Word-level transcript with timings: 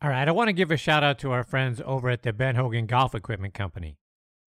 All 0.00 0.10
right, 0.10 0.28
I 0.28 0.30
want 0.30 0.46
to 0.46 0.52
give 0.52 0.70
a 0.70 0.76
shout 0.76 1.02
out 1.02 1.18
to 1.18 1.32
our 1.32 1.42
friends 1.42 1.82
over 1.84 2.08
at 2.08 2.22
the 2.22 2.32
Ben 2.32 2.54
Hogan 2.54 2.86
Golf 2.86 3.16
Equipment 3.16 3.52
Company. 3.52 3.98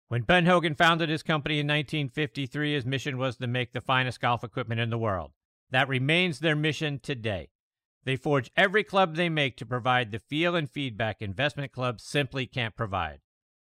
When 0.07 0.21
Ben 0.21 0.45
Hogan 0.45 0.75
founded 0.75 1.09
his 1.09 1.23
company 1.23 1.55
in 1.55 1.65
1953, 1.65 2.75
his 2.75 2.85
mission 2.85 3.17
was 3.17 3.37
to 3.37 3.47
make 3.47 3.73
the 3.73 3.81
finest 3.81 4.21
golf 4.21 4.43
equipment 4.43 4.79
in 4.79 4.91
the 4.91 4.97
world. 4.99 5.31
That 5.71 5.87
remains 5.87 6.37
their 6.37 6.55
mission 6.55 6.99
today. 6.99 7.49
They 8.03 8.15
forge 8.15 8.51
every 8.55 8.83
club 8.83 9.15
they 9.15 9.27
make 9.27 9.57
to 9.57 9.65
provide 9.65 10.11
the 10.11 10.19
feel 10.19 10.55
and 10.55 10.69
feedback 10.69 11.19
investment 11.19 11.71
clubs 11.71 12.03
simply 12.03 12.45
can't 12.45 12.75
provide. 12.75 13.21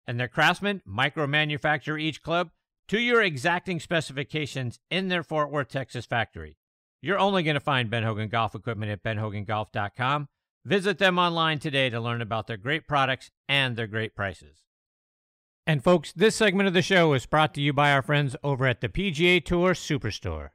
And 0.06 0.20
their 0.20 0.28
craftsmen 0.28 0.82
micro 0.84 1.26
manufacture 1.26 1.98
each 1.98 2.22
club 2.22 2.50
to 2.86 3.00
your 3.00 3.22
exacting 3.22 3.80
specifications 3.80 4.78
in 4.88 5.08
their 5.08 5.24
Fort 5.24 5.50
Worth, 5.50 5.70
Texas 5.70 6.06
factory. 6.06 6.58
You're 7.00 7.18
only 7.18 7.42
going 7.42 7.54
to 7.54 7.60
find 7.60 7.90
Ben 7.90 8.04
Hogan 8.04 8.28
Golf 8.28 8.54
Equipment 8.54 8.92
at 8.92 9.02
benhogangolf.com. 9.02 10.28
Visit 10.64 10.98
them 10.98 11.18
online 11.18 11.58
today 11.58 11.90
to 11.90 12.00
learn 12.00 12.22
about 12.22 12.46
their 12.46 12.56
great 12.56 12.86
products 12.86 13.32
and 13.48 13.74
their 13.76 13.88
great 13.88 14.14
prices. 14.14 14.58
And 15.66 15.82
folks, 15.82 16.12
this 16.12 16.36
segment 16.36 16.68
of 16.68 16.74
the 16.74 16.82
show 16.82 17.14
is 17.14 17.26
brought 17.26 17.52
to 17.54 17.60
you 17.60 17.72
by 17.72 17.90
our 17.92 18.02
friends 18.02 18.36
over 18.44 18.64
at 18.66 18.80
the 18.80 18.88
PGA 18.88 19.44
Tour 19.44 19.74
Superstore. 19.74 20.50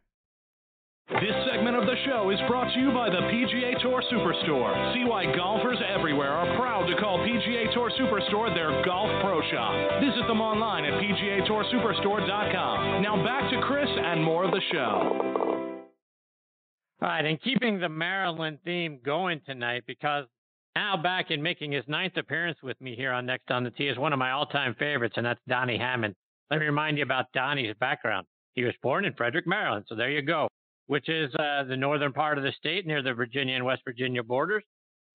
This 1.09 1.36
segment 1.50 1.76
of 1.78 1.86
the 1.86 1.95
show 2.06 2.30
is 2.32 2.40
brought 2.48 2.73
to 2.73 2.80
you 2.80 2.92
by 2.92 3.09
the 3.09 3.22
PGA 3.32 3.82
Tour 3.82 4.04
Superstore. 4.12 4.94
See 4.94 5.06
why 5.06 5.26
golfers 5.36 5.82
everywhere 5.88 6.32
are 6.32 6.58
proud 6.58 6.88
to 6.88 6.98
call 7.00 7.20
PGA 7.20 7.73
Tour 7.73 7.89
Superstore 7.98 8.54
their 8.54 8.84
golf 8.84 9.10
pro 9.22 9.42
shop. 9.50 10.02
Visit 10.02 10.28
them 10.28 10.42
online 10.42 10.84
at 10.84 11.02
PGATourSuperstore.com. 11.02 13.02
Now 13.02 13.23
back 13.23 13.50
to 13.52 13.62
Chris 13.62 13.88
and 13.88 14.22
more 14.22 14.44
of 14.44 14.52
the 14.52 14.60
show. 14.72 15.67
All 17.02 17.09
right, 17.09 17.26
and 17.26 17.42
keeping 17.42 17.80
the 17.80 17.90
Maryland 17.90 18.59
theme 18.66 19.00
going 19.06 19.42
tonight, 19.45 19.84
because 19.86 20.26
now 20.76 20.98
back 20.98 21.30
in 21.30 21.42
making 21.44 21.72
his 21.72 21.84
ninth 21.88 22.17
appearance 22.17 22.58
with 22.64 22.80
me 22.81 22.95
here 22.95 23.12
on 23.12 23.26
Next 23.26 23.52
on 23.52 23.64
the 23.64 23.72
Tee 23.72 23.88
is 23.88 23.98
one 23.98 24.14
of 24.14 24.20
my 24.20 24.31
all-time 24.31 24.76
favorites, 24.80 25.16
and 25.17 25.26
that's 25.26 25.39
Donnie 25.48 25.78
Hammond. 25.78 26.16
Let 26.50 26.59
me 26.59 26.66
remind 26.66 26.98
you 26.98 27.04
about 27.04 27.26
Donnie's 27.34 27.76
background. 27.80 28.26
He 28.56 28.64
was 28.64 28.73
born 28.81 29.06
in 29.06 29.14
Frederick, 29.14 29.45
Maryland, 29.45 29.86
so 29.88 29.95
there 29.95 30.09
you 30.09 30.23
go 30.23 30.48
which 30.88 31.09
is 31.09 31.34
uh, 31.36 31.64
the 31.66 31.78
northern 31.78 32.14
part 32.14 32.38
of 32.38 32.44
the 32.44 32.52
state 32.54 32.88
near 32.88 33.02
the 33.02 33.14
Virginia 33.14 33.56
and 33.56 33.66
West 33.66 33.82
Virginia 33.86 34.23
borders. 34.23 34.64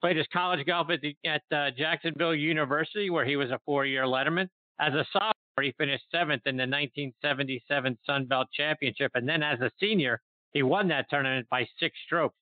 Played 0.00 0.17
his 0.17 0.27
college 0.33 0.64
golf 0.67 0.89
at, 0.91 1.00
the, 1.00 1.17
at 1.24 1.42
uh, 1.55 1.70
Jacksonville 1.77 2.34
University, 2.34 3.11
where 3.11 3.24
he 3.24 3.36
was 3.36 3.50
a 3.50 3.58
four-year 3.64 4.05
letterman. 4.05 4.48
As 4.80 4.92
a 4.94 5.05
sophomore, 5.12 5.62
he 5.62 5.72
finished 5.78 6.05
seventh 6.11 6.42
in 6.46 6.56
the 6.56 6.62
1977 6.62 7.98
Sun 8.05 8.27
Belt 8.27 8.48
Championship, 8.52 9.12
and 9.14 9.28
then 9.28 9.42
as 9.42 9.61
a 9.61 9.70
senior, 9.80 10.20
he 10.53 10.62
won 10.62 10.89
that 10.89 11.06
tournament 11.11 11.47
by 11.50 11.67
six 11.78 11.97
strokes. 12.06 12.36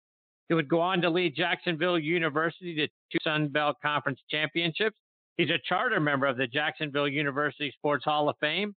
He 0.48 0.54
would 0.54 0.68
go 0.68 0.80
on 0.80 1.00
to 1.02 1.10
lead 1.10 1.36
Jacksonville 1.36 1.98
University 1.98 2.74
to 2.74 2.88
two 2.88 3.18
Sun 3.22 3.48
Belt 3.48 3.76
Conference 3.82 4.18
championships. 4.30 4.96
He's 5.36 5.50
a 5.50 5.58
charter 5.68 6.00
member 6.00 6.26
of 6.26 6.36
the 6.36 6.48
Jacksonville 6.48 7.08
University 7.08 7.72
Sports 7.76 8.04
Hall 8.04 8.28
of 8.28 8.36
Fame. 8.40 8.74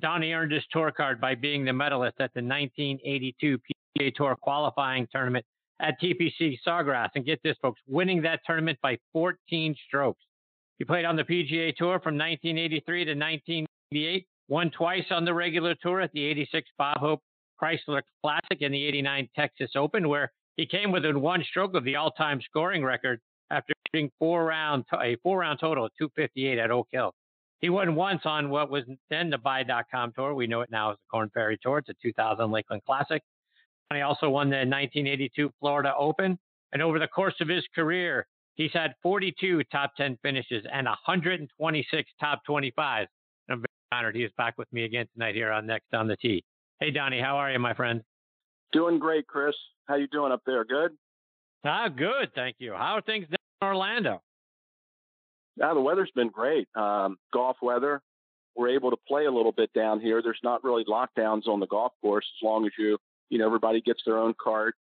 Donnie 0.00 0.32
earned 0.32 0.52
his 0.52 0.62
tour 0.70 0.92
card 0.92 1.20
by 1.20 1.34
being 1.34 1.64
the 1.64 1.72
medalist 1.72 2.16
at 2.20 2.32
the 2.34 2.42
1982 2.42 3.58
PGA 3.58 4.14
Tour 4.14 4.36
qualifying 4.40 5.08
tournament 5.10 5.44
at 5.80 6.00
TPC 6.00 6.58
Sawgrass. 6.66 7.10
And 7.14 7.24
get 7.24 7.40
this, 7.42 7.56
folks, 7.60 7.80
winning 7.88 8.22
that 8.22 8.40
tournament 8.46 8.78
by 8.82 8.98
14 9.12 9.74
strokes. 9.86 10.22
He 10.78 10.84
played 10.84 11.06
on 11.06 11.16
the 11.16 11.24
PGA 11.24 11.74
Tour 11.74 11.98
from 12.00 12.16
1983 12.16 13.04
to 13.06 13.10
1988, 13.12 14.26
won 14.48 14.70
twice 14.70 15.06
on 15.10 15.24
the 15.24 15.34
regular 15.34 15.74
tour 15.82 16.00
at 16.02 16.12
the 16.12 16.24
86 16.24 16.68
Bob 16.78 16.98
Hope 16.98 17.22
Chrysler 17.60 18.02
Classic 18.22 18.60
and 18.60 18.74
the 18.74 18.84
89 18.84 19.28
Texas 19.34 19.70
Open, 19.76 20.08
where 20.08 20.32
he 20.56 20.66
came 20.66 20.92
within 20.92 21.20
one 21.20 21.44
stroke 21.44 21.74
of 21.74 21.84
the 21.84 21.96
all-time 21.96 22.40
scoring 22.40 22.84
record 22.84 23.20
after 23.50 23.72
shooting 23.88 24.10
four 24.18 24.44
round 24.44 24.84
a 25.00 25.16
four-round 25.22 25.60
total 25.60 25.86
of 25.86 25.92
258 25.98 26.58
at 26.58 26.70
Oak 26.70 26.88
Hill. 26.90 27.12
He 27.60 27.70
won 27.70 27.94
once 27.94 28.22
on 28.24 28.50
what 28.50 28.70
was 28.70 28.84
then 29.08 29.30
the 29.30 29.38
Buy.com 29.38 30.12
Tour. 30.12 30.34
We 30.34 30.46
know 30.46 30.60
it 30.60 30.70
now 30.70 30.90
as 30.92 30.96
the 30.96 31.10
Corn 31.10 31.30
Ferry 31.32 31.58
Tour. 31.62 31.78
It's 31.78 31.88
a 31.88 31.94
2000 32.02 32.50
Lakeland 32.50 32.82
Classic. 32.84 33.22
And 33.90 33.96
he 33.96 34.02
also 34.02 34.28
won 34.28 34.50
the 34.50 34.56
1982 34.56 35.50
Florida 35.60 35.94
Open. 35.96 36.38
And 36.72 36.82
over 36.82 36.98
the 36.98 37.08
course 37.08 37.34
of 37.40 37.48
his 37.48 37.64
career, 37.74 38.26
he's 38.56 38.72
had 38.72 38.94
42 39.02 39.62
top 39.64 39.94
10 39.96 40.18
finishes 40.22 40.64
and 40.70 40.86
126 40.86 42.10
top 42.20 42.42
25s. 42.48 43.06
I'm 43.48 43.60
very 43.60 43.66
honored 43.92 44.16
he 44.16 44.24
is 44.24 44.32
back 44.36 44.58
with 44.58 44.70
me 44.72 44.84
again 44.84 45.06
tonight 45.14 45.34
here 45.34 45.52
on 45.52 45.66
Next 45.66 45.94
on 45.94 46.08
the 46.08 46.16
Tee. 46.16 46.44
Hey, 46.80 46.90
Donnie, 46.90 47.20
how 47.20 47.36
are 47.36 47.50
you, 47.50 47.58
my 47.58 47.74
friend? 47.74 48.02
Doing 48.72 48.98
great, 48.98 49.26
Chris. 49.26 49.54
How 49.86 49.96
you 49.96 50.06
doing 50.08 50.32
up 50.32 50.42
there? 50.44 50.64
Good? 50.64 50.92
Ah, 51.64 51.88
good, 51.88 52.32
thank 52.34 52.56
you. 52.58 52.72
How 52.72 52.96
are 52.96 53.00
things 53.00 53.26
down 53.28 53.38
in 53.62 53.68
Orlando? 53.68 54.22
Yeah, 55.56 55.72
the 55.72 55.80
weather's 55.80 56.10
been 56.14 56.28
great. 56.28 56.68
Um, 56.74 57.16
golf 57.32 57.56
weather. 57.62 58.02
We're 58.54 58.68
able 58.68 58.90
to 58.90 58.96
play 59.08 59.24
a 59.24 59.30
little 59.30 59.52
bit 59.52 59.72
down 59.72 60.00
here. 60.00 60.22
There's 60.22 60.40
not 60.42 60.64
really 60.64 60.84
lockdowns 60.84 61.46
on 61.46 61.60
the 61.60 61.66
golf 61.66 61.92
course 62.02 62.26
as 62.38 62.46
long 62.46 62.66
as 62.66 62.72
you 62.78 62.98
you 63.28 63.38
know, 63.38 63.46
everybody 63.46 63.80
gets 63.80 64.02
their 64.04 64.18
own 64.18 64.34
cart. 64.40 64.74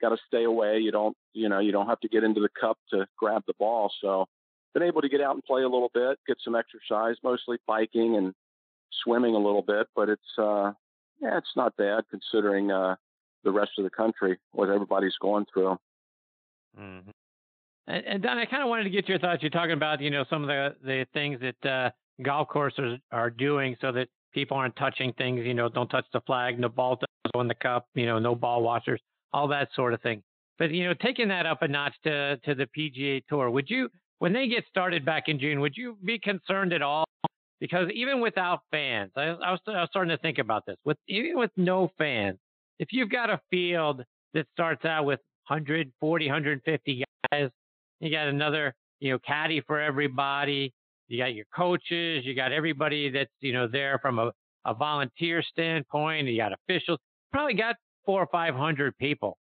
Got 0.00 0.10
to 0.10 0.18
stay 0.26 0.44
away. 0.44 0.78
You 0.78 0.90
don't, 0.90 1.16
you 1.32 1.48
know, 1.48 1.58
you 1.60 1.72
don't 1.72 1.86
have 1.86 2.00
to 2.00 2.08
get 2.08 2.24
into 2.24 2.40
the 2.40 2.48
cup 2.60 2.78
to 2.90 3.06
grab 3.18 3.42
the 3.46 3.54
ball. 3.58 3.92
So, 4.00 4.26
been 4.74 4.82
able 4.82 5.02
to 5.02 5.08
get 5.08 5.20
out 5.20 5.34
and 5.34 5.44
play 5.44 5.62
a 5.62 5.68
little 5.68 5.90
bit, 5.92 6.18
get 6.26 6.38
some 6.42 6.56
exercise, 6.56 7.16
mostly 7.22 7.58
biking 7.66 8.16
and 8.16 8.32
swimming 9.04 9.34
a 9.34 9.38
little 9.38 9.60
bit. 9.62 9.86
But 9.94 10.08
it's, 10.08 10.38
uh, 10.38 10.72
yeah, 11.22 11.38
it's 11.38 11.52
not 11.56 11.76
bad 11.76 12.04
considering 12.10 12.70
uh, 12.70 12.96
the 13.44 13.50
rest 13.50 13.72
of 13.78 13.84
the 13.84 13.90
country 13.90 14.38
what 14.50 14.68
everybody's 14.68 15.14
going 15.20 15.46
through. 15.52 15.76
Mm-hmm. 16.78 17.10
And, 17.86 18.06
and 18.06 18.22
Don, 18.22 18.38
I 18.38 18.44
kind 18.44 18.62
of 18.62 18.68
wanted 18.68 18.84
to 18.84 18.90
get 18.90 19.08
your 19.08 19.18
thoughts. 19.18 19.42
You're 19.42 19.50
talking 19.50 19.72
about, 19.72 20.00
you 20.00 20.10
know, 20.10 20.24
some 20.28 20.42
of 20.42 20.48
the 20.48 20.74
the 20.84 21.06
things 21.12 21.40
that 21.40 21.70
uh, 21.70 21.90
golf 22.22 22.48
courses 22.48 22.98
are 23.10 23.30
doing 23.30 23.76
so 23.80 23.92
that 23.92 24.08
people 24.32 24.56
aren't 24.56 24.76
touching 24.76 25.12
things. 25.14 25.44
You 25.44 25.54
know, 25.54 25.68
don't 25.68 25.88
touch 25.88 26.06
the 26.12 26.20
flag, 26.22 26.58
no 26.58 26.68
ball 26.68 26.98
on 27.34 27.48
the 27.48 27.54
cup, 27.54 27.86
you 27.94 28.06
know, 28.06 28.18
no 28.18 28.34
ball 28.34 28.62
washers, 28.62 29.00
all 29.32 29.48
that 29.48 29.68
sort 29.74 29.94
of 29.94 30.02
thing. 30.02 30.22
But 30.58 30.70
you 30.70 30.84
know, 30.84 30.94
taking 30.94 31.28
that 31.28 31.46
up 31.46 31.62
a 31.62 31.68
notch 31.68 31.94
to 32.04 32.36
to 32.38 32.54
the 32.54 32.66
PGA 32.76 33.22
Tour, 33.28 33.50
would 33.50 33.68
you, 33.68 33.88
when 34.18 34.32
they 34.32 34.48
get 34.48 34.64
started 34.68 35.04
back 35.04 35.24
in 35.28 35.38
June, 35.38 35.60
would 35.60 35.76
you 35.76 35.96
be 36.04 36.18
concerned 36.18 36.72
at 36.72 36.82
all? 36.82 37.04
Because 37.62 37.88
even 37.94 38.20
without 38.20 38.62
fans, 38.72 39.12
I, 39.16 39.22
I, 39.22 39.52
was, 39.52 39.60
I 39.68 39.80
was 39.80 39.88
starting 39.88 40.10
to 40.10 40.20
think 40.20 40.38
about 40.38 40.66
this. 40.66 40.76
With 40.84 40.96
even 41.06 41.38
with 41.38 41.52
no 41.56 41.90
fans, 41.96 42.38
if 42.80 42.88
you've 42.90 43.08
got 43.08 43.30
a 43.30 43.40
field 43.50 44.02
that 44.34 44.46
starts 44.52 44.84
out 44.84 45.04
with 45.04 45.20
140, 45.46 46.26
150 46.26 47.04
guys, 47.30 47.50
you 48.00 48.10
got 48.10 48.26
another, 48.26 48.74
you 48.98 49.12
know, 49.12 49.18
caddy 49.24 49.62
for 49.64 49.80
everybody. 49.80 50.74
You 51.06 51.18
got 51.18 51.34
your 51.34 51.46
coaches. 51.54 52.24
You 52.26 52.34
got 52.34 52.50
everybody 52.50 53.10
that's 53.10 53.30
you 53.40 53.52
know 53.52 53.68
there 53.68 54.00
from 54.02 54.18
a, 54.18 54.32
a 54.64 54.74
volunteer 54.74 55.40
standpoint. 55.42 56.26
You 56.26 56.36
got 56.36 56.52
officials 56.52 56.98
probably 57.32 57.54
got 57.54 57.76
four 58.04 58.20
or 58.20 58.28
five 58.30 58.54
hundred 58.54 58.96
people 58.98 59.38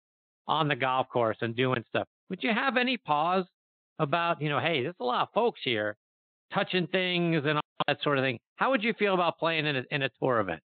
on 0.48 0.66
the 0.68 0.76
golf 0.76 1.08
course 1.08 1.36
and 1.40 1.56
doing 1.56 1.84
stuff. 1.88 2.06
Would 2.30 2.42
you 2.42 2.50
have 2.52 2.76
any 2.76 2.96
pause 2.96 3.44
about, 3.98 4.40
you 4.40 4.48
know, 4.48 4.60
hey, 4.60 4.82
there's 4.82 4.94
a 5.00 5.04
lot 5.04 5.22
of 5.22 5.28
folks 5.34 5.60
here 5.64 5.96
touching 6.52 6.86
things 6.88 7.42
and 7.46 7.56
all 7.56 7.62
that 7.86 7.98
sort 8.02 8.18
of 8.18 8.24
thing? 8.24 8.38
How 8.56 8.70
would 8.70 8.82
you 8.82 8.92
feel 8.98 9.14
about 9.14 9.38
playing 9.38 9.66
in 9.66 9.76
a, 9.76 9.82
in 9.90 10.02
a 10.02 10.10
tour 10.20 10.40
event? 10.40 10.60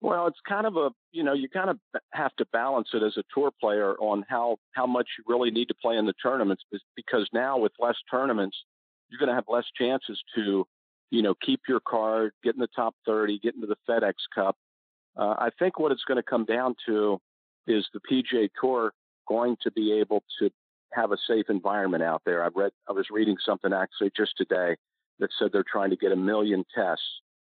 Well, 0.00 0.26
it's 0.26 0.40
kind 0.48 0.66
of 0.66 0.76
a, 0.76 0.90
you 1.12 1.22
know, 1.22 1.32
you 1.32 1.48
kind 1.48 1.70
of 1.70 1.78
have 2.12 2.34
to 2.36 2.46
balance 2.52 2.88
it 2.92 3.04
as 3.04 3.16
a 3.16 3.22
tour 3.32 3.52
player 3.60 3.94
on 4.00 4.24
how, 4.28 4.56
how 4.72 4.86
much 4.86 5.06
you 5.16 5.24
really 5.28 5.52
need 5.52 5.68
to 5.68 5.74
play 5.80 5.96
in 5.96 6.06
the 6.06 6.14
tournaments 6.14 6.64
because 6.96 7.28
now 7.32 7.58
with 7.58 7.72
less 7.78 7.94
tournaments, 8.10 8.56
you're 9.08 9.20
going 9.20 9.28
to 9.28 9.34
have 9.34 9.44
less 9.48 9.64
chances 9.78 10.20
to, 10.34 10.64
you 11.10 11.22
know, 11.22 11.34
keep 11.44 11.60
your 11.68 11.80
card, 11.80 12.32
get 12.42 12.54
in 12.54 12.60
the 12.60 12.68
top 12.74 12.96
30, 13.06 13.38
get 13.38 13.54
into 13.54 13.68
the 13.68 13.76
FedEx 13.88 14.14
Cup, 14.34 14.56
uh, 15.16 15.34
I 15.38 15.50
think 15.58 15.78
what 15.78 15.92
it's 15.92 16.04
going 16.04 16.16
to 16.16 16.22
come 16.22 16.44
down 16.44 16.74
to 16.86 17.18
is 17.66 17.86
the 17.92 18.00
PGA 18.10 18.48
Tour 18.60 18.92
going 19.28 19.56
to 19.62 19.70
be 19.70 19.92
able 19.92 20.22
to 20.40 20.50
have 20.92 21.12
a 21.12 21.16
safe 21.28 21.46
environment 21.48 22.02
out 22.02 22.22
there. 22.24 22.42
I 22.44 22.48
read, 22.54 22.72
I 22.88 22.92
was 22.92 23.06
reading 23.10 23.36
something 23.44 23.72
actually 23.72 24.10
just 24.16 24.32
today 24.36 24.76
that 25.22 25.30
said 25.38 25.50
they're 25.52 25.64
trying 25.70 25.90
to 25.90 25.96
get 25.96 26.10
a 26.10 26.16
million 26.16 26.64
tests 26.74 27.04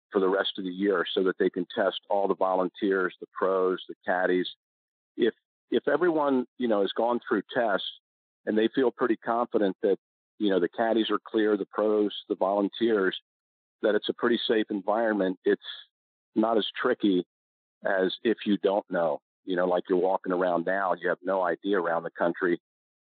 for 0.10 0.22
the 0.22 0.30
rest 0.30 0.52
of 0.58 0.64
the 0.64 0.72
year 0.72 1.06
so 1.14 1.24
that 1.24 1.38
they 1.38 1.50
can 1.50 1.68
test 1.78 2.00
all 2.10 2.26
the 2.26 2.36
volunteers, 2.36 3.14
the 3.20 3.28
pros, 3.38 3.84
the 3.90 3.96
caddies. 4.08 4.48
If 5.18 5.34
if 5.72 5.86
everyone 5.90 6.46
you 6.58 6.70
know 6.70 6.82
has 6.82 6.94
gone 6.96 7.20
through 7.28 7.42
tests 7.54 7.86
and 8.46 8.58
they 8.58 8.70
feel 8.74 8.92
pretty 8.92 9.18
confident 9.18 9.76
that 9.84 9.98
you 10.40 10.50
know 10.50 10.62
the 10.62 10.70
caddies 10.70 11.10
are 11.10 11.20
clear, 11.28 11.58
the 11.58 11.68
pros, 11.70 12.14
the 12.30 12.36
volunteers, 12.36 13.20
that 13.82 13.94
it's 13.94 14.08
a 14.08 14.14
pretty 14.14 14.40
safe 14.48 14.68
environment. 14.70 15.38
It's 15.44 15.62
not 16.34 16.58
as 16.58 16.66
tricky 16.82 17.26
as 17.86 18.14
if 18.24 18.38
you 18.46 18.58
don't 18.64 18.86
know. 18.90 19.20
You 19.44 19.58
know, 19.58 19.68
like 19.68 19.84
you're 19.90 20.00
walking 20.00 20.32
around 20.32 20.66
now, 20.66 20.94
you 20.94 21.10
have 21.10 21.20
no 21.24 21.44
idea 21.44 21.78
around 21.78 22.04
the 22.04 22.10
country 22.18 22.58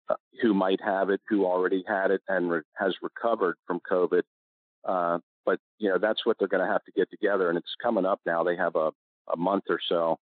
uh, 0.08 0.16
who 0.42 0.52
might 0.52 0.80
have 0.84 1.10
it, 1.10 1.20
who 1.28 1.46
already 1.46 1.84
had 1.86 2.10
it 2.10 2.22
and 2.28 2.50
re- 2.50 2.62
has 2.76 2.92
recovered 3.02 3.54
from 3.68 3.78
COVID. 3.88 4.22
Uh, 4.88 5.18
but 5.44 5.60
you 5.78 5.88
know, 5.88 5.98
that's 5.98 6.24
what 6.24 6.36
they're 6.38 6.48
going 6.48 6.66
to 6.66 6.72
have 6.72 6.84
to 6.84 6.92
get 6.92 7.10
together, 7.10 7.48
and 7.48 7.58
it's 7.58 7.74
coming 7.82 8.06
up 8.06 8.20
now. 8.26 8.42
They 8.42 8.56
have 8.56 8.74
a, 8.74 8.90
a 9.32 9.36
month 9.36 9.64
or 9.68 9.78
so 9.86 10.18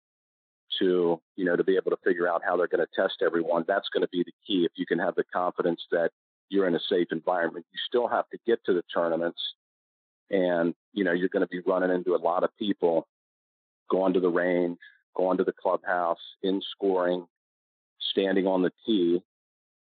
to 0.79 1.21
you 1.35 1.45
know 1.45 1.55
to 1.55 1.63
be 1.63 1.75
able 1.75 1.91
to 1.91 2.01
figure 2.03 2.27
out 2.27 2.41
how 2.43 2.57
they're 2.57 2.67
going 2.67 2.85
to 2.85 3.01
test 3.01 3.21
everyone. 3.23 3.65
That's 3.67 3.89
going 3.89 4.01
to 4.01 4.09
be 4.11 4.23
the 4.23 4.31
key. 4.47 4.65
If 4.65 4.71
you 4.75 4.85
can 4.85 4.99
have 4.99 5.15
the 5.15 5.25
confidence 5.33 5.81
that 5.91 6.11
you're 6.49 6.67
in 6.67 6.75
a 6.75 6.79
safe 6.89 7.09
environment, 7.11 7.65
you 7.71 7.79
still 7.87 8.07
have 8.07 8.27
to 8.29 8.37
get 8.47 8.63
to 8.65 8.73
the 8.73 8.83
tournaments, 8.93 9.39
and 10.31 10.73
you 10.93 11.03
know 11.03 11.11
you're 11.11 11.29
going 11.29 11.45
to 11.45 11.47
be 11.47 11.59
running 11.59 11.91
into 11.91 12.15
a 12.15 12.17
lot 12.17 12.43
of 12.43 12.49
people 12.57 13.05
going 13.91 14.13
to 14.13 14.19
the 14.21 14.29
range, 14.29 14.77
going 15.15 15.37
to 15.37 15.43
the 15.43 15.53
clubhouse, 15.53 16.17
in 16.41 16.61
scoring, 16.71 17.27
standing 18.11 18.47
on 18.47 18.61
the 18.61 18.71
tee 18.85 19.21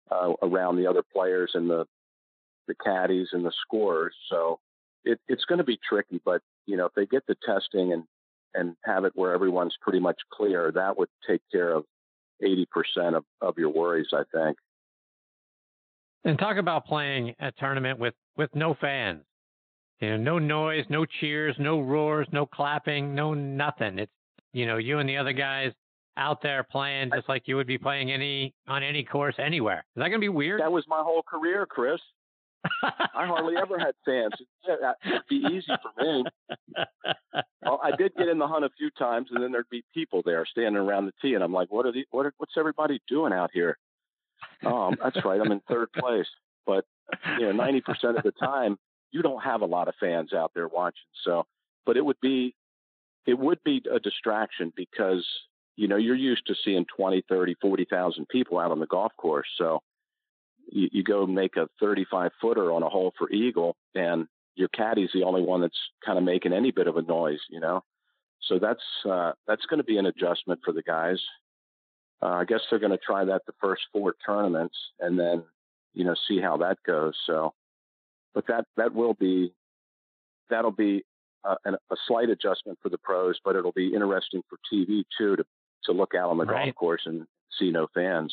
uh, 0.09 0.33
around 0.41 0.77
the 0.77 0.87
other 0.87 1.03
players 1.13 1.51
and 1.53 1.69
the 1.69 1.85
the 2.71 2.83
caddies 2.83 3.29
and 3.33 3.45
the 3.45 3.51
scorers. 3.65 4.15
So 4.29 4.59
it, 5.03 5.19
it's 5.27 5.45
going 5.45 5.57
to 5.57 5.63
be 5.63 5.79
tricky, 5.87 6.21
but 6.23 6.41
you 6.65 6.77
know 6.77 6.85
if 6.85 6.93
they 6.95 7.05
get 7.05 7.25
the 7.27 7.35
testing 7.45 7.93
and 7.93 8.03
and 8.53 8.75
have 8.83 9.05
it 9.05 9.13
where 9.15 9.33
everyone's 9.33 9.75
pretty 9.81 9.99
much 9.99 10.17
clear, 10.33 10.71
that 10.73 10.97
would 10.97 11.09
take 11.27 11.41
care 11.51 11.73
of 11.73 11.85
80% 12.43 13.15
of, 13.15 13.23
of 13.41 13.57
your 13.57 13.69
worries, 13.69 14.09
I 14.13 14.23
think. 14.33 14.57
And 16.23 16.37
talk 16.37 16.57
about 16.57 16.85
playing 16.85 17.33
a 17.39 17.51
tournament 17.53 17.99
with, 17.99 18.13
with 18.37 18.49
no 18.53 18.75
fans. 18.79 19.21
You 19.99 20.09
know, 20.09 20.17
no 20.17 20.39
noise, 20.39 20.85
no 20.89 21.05
cheers, 21.05 21.55
no 21.59 21.79
roars, 21.79 22.27
no 22.31 22.45
clapping, 22.45 23.13
no 23.13 23.33
nothing. 23.33 23.99
It's 23.99 24.11
you 24.53 24.65
know, 24.65 24.77
you 24.77 24.99
and 24.99 25.07
the 25.07 25.15
other 25.15 25.31
guys 25.31 25.71
out 26.17 26.41
there 26.41 26.63
playing 26.69 27.11
just 27.15 27.29
like 27.29 27.43
you 27.45 27.55
would 27.55 27.67
be 27.67 27.77
playing 27.77 28.11
any 28.11 28.53
on 28.67 28.83
any 28.83 29.03
course 29.03 29.35
anywhere. 29.37 29.85
Is 29.95 30.01
that 30.01 30.09
gonna 30.09 30.19
be 30.19 30.27
weird? 30.27 30.59
That 30.59 30.71
was 30.71 30.83
my 30.87 31.01
whole 31.01 31.23
career, 31.23 31.65
Chris. 31.65 32.01
I 32.83 33.25
hardly 33.25 33.55
ever 33.57 33.79
had 33.79 33.93
fans. 34.05 34.33
It'd 34.67 35.21
be 35.29 35.43
easy 35.51 35.71
for 35.81 36.03
me. 36.03 36.23
Well, 37.63 37.79
I 37.83 37.95
did 37.95 38.13
get 38.15 38.27
in 38.27 38.37
the 38.37 38.47
hunt 38.47 38.65
a 38.65 38.69
few 38.77 38.89
times, 38.91 39.29
and 39.31 39.43
then 39.43 39.51
there'd 39.51 39.69
be 39.69 39.83
people 39.93 40.21
there 40.25 40.45
standing 40.45 40.81
around 40.81 41.05
the 41.05 41.13
tee, 41.21 41.35
and 41.35 41.43
I'm 41.43 41.53
like, 41.53 41.71
"What 41.71 41.85
are 41.85 41.91
the 41.91 42.05
what? 42.11 42.25
Are, 42.25 42.33
what's 42.37 42.57
everybody 42.57 42.99
doing 43.07 43.33
out 43.33 43.51
here?" 43.53 43.77
Oh, 44.63 44.93
that's 45.01 45.23
right, 45.23 45.39
I'm 45.39 45.51
in 45.51 45.61
third 45.69 45.91
place. 45.93 46.27
But 46.65 46.85
you 47.37 47.45
know, 47.45 47.51
ninety 47.51 47.81
percent 47.81 48.17
of 48.17 48.23
the 48.23 48.31
time, 48.31 48.77
you 49.11 49.21
don't 49.21 49.41
have 49.43 49.61
a 49.61 49.65
lot 49.65 49.87
of 49.87 49.95
fans 49.99 50.33
out 50.33 50.51
there 50.55 50.67
watching. 50.67 51.05
So, 51.23 51.45
but 51.85 51.97
it 51.97 52.05
would 52.05 52.19
be 52.21 52.55
it 53.25 53.37
would 53.37 53.59
be 53.63 53.81
a 53.93 53.99
distraction 53.99 54.73
because 54.75 55.25
you 55.75 55.87
know 55.87 55.97
you're 55.97 56.15
used 56.15 56.45
to 56.47 56.55
seeing 56.65 56.85
20 56.95 57.23
30 57.29 57.55
40,000 57.61 58.27
people 58.27 58.59
out 58.59 58.71
on 58.71 58.79
the 58.79 58.87
golf 58.87 59.11
course 59.17 59.47
so 59.57 59.81
you, 60.67 60.89
you 60.91 61.03
go 61.03 61.25
make 61.25 61.55
a 61.57 61.67
35 61.79 62.31
footer 62.41 62.71
on 62.71 62.83
a 62.83 62.89
hole 62.89 63.13
for 63.17 63.29
eagle 63.31 63.75
and 63.95 64.27
your 64.55 64.69
caddy's 64.69 65.09
the 65.13 65.23
only 65.23 65.41
one 65.41 65.61
that's 65.61 65.77
kind 66.05 66.17
of 66.17 66.23
making 66.23 66.53
any 66.53 66.71
bit 66.71 66.87
of 66.87 66.97
a 66.97 67.01
noise 67.01 67.39
you 67.49 67.59
know 67.59 67.83
so 68.41 68.59
that's 68.59 68.83
uh, 69.09 69.31
that's 69.47 69.65
going 69.65 69.77
to 69.77 69.83
be 69.83 69.97
an 69.97 70.05
adjustment 70.05 70.59
for 70.63 70.73
the 70.73 70.83
guys 70.83 71.19
uh, 72.21 72.27
i 72.27 72.45
guess 72.45 72.61
they're 72.69 72.79
going 72.79 72.91
to 72.91 72.97
try 72.97 73.23
that 73.25 73.41
the 73.45 73.53
first 73.61 73.83
four 73.91 74.15
tournaments 74.25 74.75
and 74.99 75.19
then 75.19 75.43
you 75.93 76.03
know 76.03 76.15
see 76.27 76.39
how 76.39 76.57
that 76.57 76.77
goes 76.85 77.15
so 77.25 77.53
but 78.33 78.45
that 78.47 78.65
that 78.77 78.93
will 78.93 79.13
be 79.13 79.53
that'll 80.49 80.71
be 80.71 81.03
uh, 81.43 81.55
an, 81.65 81.75
a 81.91 81.95
slight 82.07 82.29
adjustment 82.29 82.77
for 82.81 82.89
the 82.89 82.97
pros, 82.97 83.39
but 83.43 83.55
it'll 83.55 83.71
be 83.71 83.93
interesting 83.93 84.41
for 84.49 84.57
TV 84.71 85.03
too 85.17 85.35
to 85.35 85.43
to 85.85 85.91
look 85.93 86.13
out 86.13 86.29
on 86.29 86.37
the 86.37 86.45
right. 86.45 86.65
golf 86.65 86.75
course 86.75 87.01
and 87.05 87.25
see 87.57 87.71
no 87.71 87.87
fans. 87.95 88.31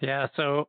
Yeah, 0.00 0.28
so 0.36 0.68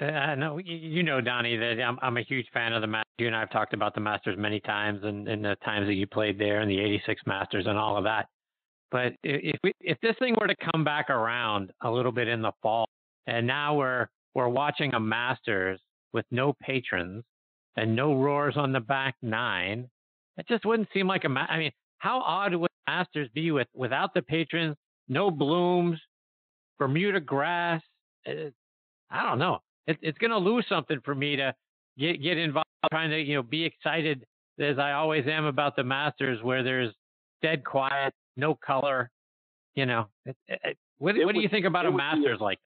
uh, 0.00 0.04
I 0.04 0.34
know 0.34 0.58
you 0.58 1.02
know 1.02 1.20
Donnie 1.20 1.56
that 1.56 1.80
I'm 1.82 1.98
I'm 2.02 2.16
a 2.16 2.22
huge 2.22 2.46
fan 2.52 2.72
of 2.72 2.80
the 2.80 2.86
Masters. 2.86 3.04
You 3.18 3.26
and 3.26 3.36
I 3.36 3.40
have 3.40 3.50
talked 3.50 3.74
about 3.74 3.94
the 3.94 4.00
Masters 4.00 4.36
many 4.38 4.60
times, 4.60 5.00
and, 5.04 5.28
and 5.28 5.44
the 5.44 5.56
times 5.64 5.86
that 5.86 5.94
you 5.94 6.06
played 6.06 6.38
there, 6.38 6.60
and 6.60 6.70
the 6.70 6.78
'86 6.78 7.22
Masters, 7.26 7.66
and 7.66 7.78
all 7.78 7.96
of 7.96 8.04
that. 8.04 8.26
But 8.90 9.12
if 9.22 9.58
we, 9.62 9.72
if 9.80 9.98
this 10.00 10.16
thing 10.18 10.34
were 10.40 10.46
to 10.46 10.56
come 10.72 10.84
back 10.84 11.10
around 11.10 11.70
a 11.82 11.90
little 11.90 12.12
bit 12.12 12.28
in 12.28 12.42
the 12.42 12.52
fall, 12.62 12.88
and 13.26 13.46
now 13.46 13.74
we're 13.74 14.08
we're 14.34 14.48
watching 14.48 14.94
a 14.94 15.00
Masters 15.00 15.80
with 16.12 16.24
no 16.30 16.54
patrons 16.62 17.24
and 17.76 17.94
no 17.94 18.14
roars 18.14 18.56
on 18.56 18.72
the 18.72 18.80
back 18.80 19.14
nine, 19.22 19.88
it 20.36 20.48
just 20.48 20.64
wouldn't 20.64 20.88
seem 20.92 21.06
like 21.06 21.24
a. 21.24 21.28
Ma- 21.28 21.46
I 21.48 21.58
mean, 21.58 21.72
how 21.98 22.20
odd 22.20 22.54
would 22.54 22.70
Masters 22.86 23.28
be 23.34 23.50
with 23.50 23.68
without 23.74 24.14
the 24.14 24.22
patrons, 24.22 24.76
no 25.08 25.30
blooms, 25.30 26.00
Bermuda 26.78 27.20
grass? 27.20 27.82
It, 28.24 28.54
I 29.10 29.28
don't 29.28 29.38
know. 29.38 29.60
It, 29.90 29.98
it's 30.02 30.18
going 30.18 30.30
to 30.30 30.38
lose 30.38 30.64
something 30.68 31.00
for 31.04 31.14
me 31.14 31.36
to 31.36 31.52
get 31.98 32.22
get 32.22 32.38
involved, 32.38 32.68
trying 32.90 33.10
to 33.10 33.20
you 33.20 33.34
know 33.34 33.42
be 33.42 33.64
excited 33.64 34.24
as 34.60 34.78
I 34.78 34.92
always 34.92 35.26
am 35.26 35.44
about 35.44 35.74
the 35.74 35.84
Masters, 35.84 36.42
where 36.42 36.62
there's 36.62 36.94
dead 37.42 37.64
quiet, 37.64 38.14
no 38.36 38.54
color. 38.54 39.10
You 39.74 39.86
know, 39.86 40.06
it, 40.24 40.36
it, 40.48 40.78
what, 40.98 41.16
what 41.16 41.26
would, 41.26 41.34
do 41.34 41.40
you 41.40 41.48
think 41.48 41.66
about 41.66 41.86
a 41.86 41.90
Masters 41.90 42.38
a, 42.40 42.44
like? 42.44 42.58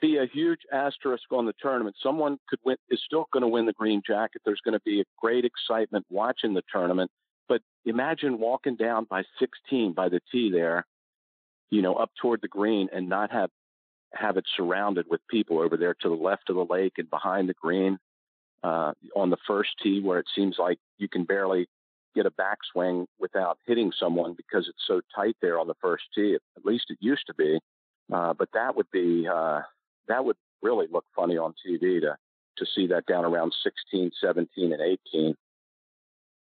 Be 0.00 0.18
a 0.18 0.26
huge 0.32 0.60
asterisk 0.72 1.24
on 1.32 1.46
the 1.46 1.54
tournament. 1.60 1.96
Someone 2.02 2.38
could 2.48 2.58
win 2.64 2.76
is 2.90 3.00
still 3.04 3.26
going 3.32 3.42
to 3.42 3.48
win 3.48 3.66
the 3.66 3.72
green 3.72 4.02
jacket. 4.06 4.42
There's 4.44 4.60
going 4.64 4.74
to 4.74 4.82
be 4.84 5.00
a 5.00 5.04
great 5.20 5.44
excitement 5.44 6.06
watching 6.08 6.54
the 6.54 6.62
tournament. 6.72 7.10
But 7.48 7.62
imagine 7.84 8.38
walking 8.38 8.76
down 8.76 9.06
by 9.10 9.22
16 9.40 9.92
by 9.92 10.08
the 10.08 10.20
tee 10.30 10.50
there, 10.52 10.86
you 11.70 11.82
know, 11.82 11.94
up 11.94 12.10
toward 12.20 12.42
the 12.42 12.48
green 12.48 12.88
and 12.92 13.08
not 13.08 13.30
have 13.32 13.50
have 14.14 14.36
it 14.36 14.44
surrounded 14.56 15.06
with 15.08 15.20
people 15.28 15.60
over 15.60 15.76
there 15.76 15.94
to 16.00 16.08
the 16.08 16.14
left 16.14 16.50
of 16.50 16.56
the 16.56 16.64
lake 16.64 16.94
and 16.98 17.10
behind 17.10 17.48
the 17.48 17.54
green 17.54 17.98
uh, 18.62 18.92
on 19.14 19.30
the 19.30 19.36
first 19.46 19.70
tee 19.82 20.00
where 20.00 20.18
it 20.18 20.26
seems 20.34 20.56
like 20.58 20.78
you 20.98 21.08
can 21.08 21.24
barely 21.24 21.66
get 22.14 22.26
a 22.26 22.30
backswing 22.30 23.06
without 23.18 23.58
hitting 23.66 23.92
someone 23.98 24.34
because 24.34 24.66
it's 24.68 24.84
so 24.86 25.00
tight 25.14 25.36
there 25.42 25.58
on 25.58 25.66
the 25.66 25.74
first 25.80 26.04
tee. 26.14 26.36
At 26.56 26.64
least 26.64 26.86
it 26.88 26.98
used 27.00 27.26
to 27.26 27.34
be. 27.34 27.58
Uh, 28.12 28.34
but 28.34 28.48
that 28.54 28.76
would 28.76 28.90
be 28.92 29.26
uh, 29.26 29.60
that 30.08 30.24
would 30.24 30.36
really 30.62 30.86
look 30.90 31.04
funny 31.14 31.36
on 31.36 31.54
TV 31.66 32.00
to 32.00 32.16
to 32.56 32.66
see 32.74 32.86
that 32.86 33.04
down 33.06 33.24
around 33.24 33.52
16, 33.64 34.12
17, 34.20 34.72
and 34.72 34.80
18. 35.12 35.34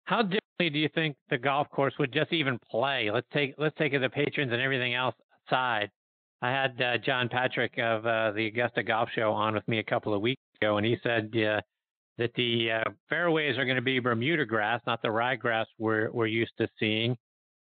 How 0.04 0.22
differently 0.22 0.70
do 0.70 0.78
you 0.78 0.88
think 0.94 1.16
the 1.28 1.38
golf 1.38 1.68
course 1.70 1.94
would 1.98 2.12
just 2.12 2.32
even 2.32 2.58
play? 2.70 3.10
Let's 3.12 3.26
take 3.32 3.54
let's 3.58 3.76
take 3.76 3.92
the 3.92 4.08
patrons 4.08 4.52
and 4.52 4.62
everything 4.62 4.94
else 4.94 5.14
aside. 5.48 5.90
I 6.40 6.50
had 6.50 6.80
uh, 6.80 6.98
John 6.98 7.28
Patrick 7.28 7.78
of 7.78 8.06
uh, 8.06 8.30
the 8.32 8.46
Augusta 8.46 8.82
Golf 8.82 9.08
Show 9.14 9.32
on 9.32 9.54
with 9.54 9.66
me 9.66 9.80
a 9.80 9.84
couple 9.84 10.14
of 10.14 10.20
weeks 10.20 10.42
ago, 10.60 10.76
and 10.76 10.86
he 10.86 10.96
said 11.02 11.32
uh, 11.36 11.60
that 12.16 12.32
the 12.36 12.70
uh, 12.72 12.90
fairways 13.08 13.58
are 13.58 13.64
going 13.64 13.76
to 13.76 13.82
be 13.82 13.98
Bermuda 13.98 14.44
grass, 14.44 14.80
not 14.86 15.02
the 15.02 15.08
ryegrass 15.08 15.66
we're 15.78 16.10
we're 16.12 16.26
used 16.26 16.52
to 16.58 16.68
seeing. 16.78 17.16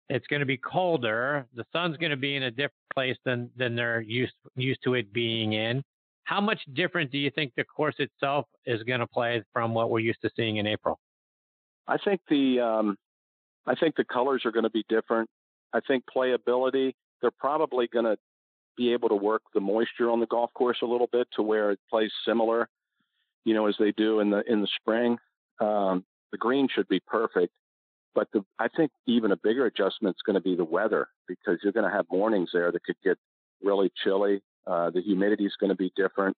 It's 0.08 0.26
going 0.26 0.40
to 0.40 0.46
be 0.46 0.56
colder. 0.56 1.46
The 1.54 1.64
sun's 1.72 1.96
going 1.98 2.10
to 2.10 2.16
be 2.16 2.34
in 2.34 2.44
a 2.44 2.50
different 2.50 2.72
place 2.94 3.16
than 3.24 3.48
than 3.56 3.76
they're 3.76 4.00
used 4.00 4.34
used 4.56 4.80
to 4.84 4.94
it 4.94 5.12
being 5.12 5.52
in. 5.52 5.82
How 6.24 6.40
much 6.40 6.60
different 6.72 7.12
do 7.12 7.18
you 7.18 7.30
think 7.30 7.52
the 7.56 7.64
course 7.64 7.96
itself 7.98 8.46
is 8.66 8.82
going 8.82 9.00
to 9.00 9.06
play 9.06 9.42
from 9.52 9.72
what 9.74 9.90
we're 9.90 10.00
used 10.00 10.22
to 10.22 10.30
seeing 10.34 10.56
in 10.56 10.66
April? 10.66 10.98
I 11.86 11.98
think 11.98 12.20
the 12.28 12.58
um, 12.60 12.96
I 13.66 13.76
think 13.76 13.94
the 13.94 14.04
colors 14.04 14.42
are 14.44 14.52
going 14.52 14.64
to 14.64 14.70
be 14.70 14.84
different. 14.88 15.30
I 15.72 15.80
think 15.86 16.04
playability. 16.12 16.94
They're 17.20 17.30
probably 17.30 17.88
going 17.92 18.04
to 18.04 18.16
be 18.76 18.92
able 18.92 19.08
to 19.08 19.14
work 19.14 19.42
the 19.54 19.60
moisture 19.60 20.10
on 20.10 20.20
the 20.20 20.26
golf 20.26 20.52
course 20.54 20.78
a 20.82 20.86
little 20.86 21.08
bit 21.10 21.28
to 21.36 21.42
where 21.42 21.70
it 21.70 21.78
plays 21.90 22.10
similar, 22.26 22.68
you 23.44 23.54
know, 23.54 23.66
as 23.66 23.76
they 23.78 23.92
do 23.92 24.20
in 24.20 24.30
the 24.30 24.42
in 24.50 24.60
the 24.60 24.68
spring. 24.80 25.18
Um, 25.60 26.04
the 26.32 26.38
green 26.38 26.68
should 26.72 26.88
be 26.88 27.00
perfect, 27.06 27.52
but 28.14 28.28
the, 28.32 28.44
I 28.58 28.68
think 28.68 28.90
even 29.06 29.32
a 29.32 29.36
bigger 29.36 29.66
adjustment 29.66 30.16
is 30.16 30.22
going 30.26 30.34
to 30.34 30.40
be 30.40 30.56
the 30.56 30.64
weather 30.64 31.08
because 31.28 31.58
you're 31.62 31.72
going 31.72 31.88
to 31.88 31.94
have 31.94 32.06
mornings 32.10 32.50
there 32.52 32.72
that 32.72 32.82
could 32.82 32.96
get 33.04 33.18
really 33.62 33.92
chilly. 34.02 34.42
Uh, 34.66 34.90
the 34.90 35.00
humidity 35.00 35.44
is 35.44 35.54
going 35.60 35.70
to 35.70 35.76
be 35.76 35.92
different 35.94 36.36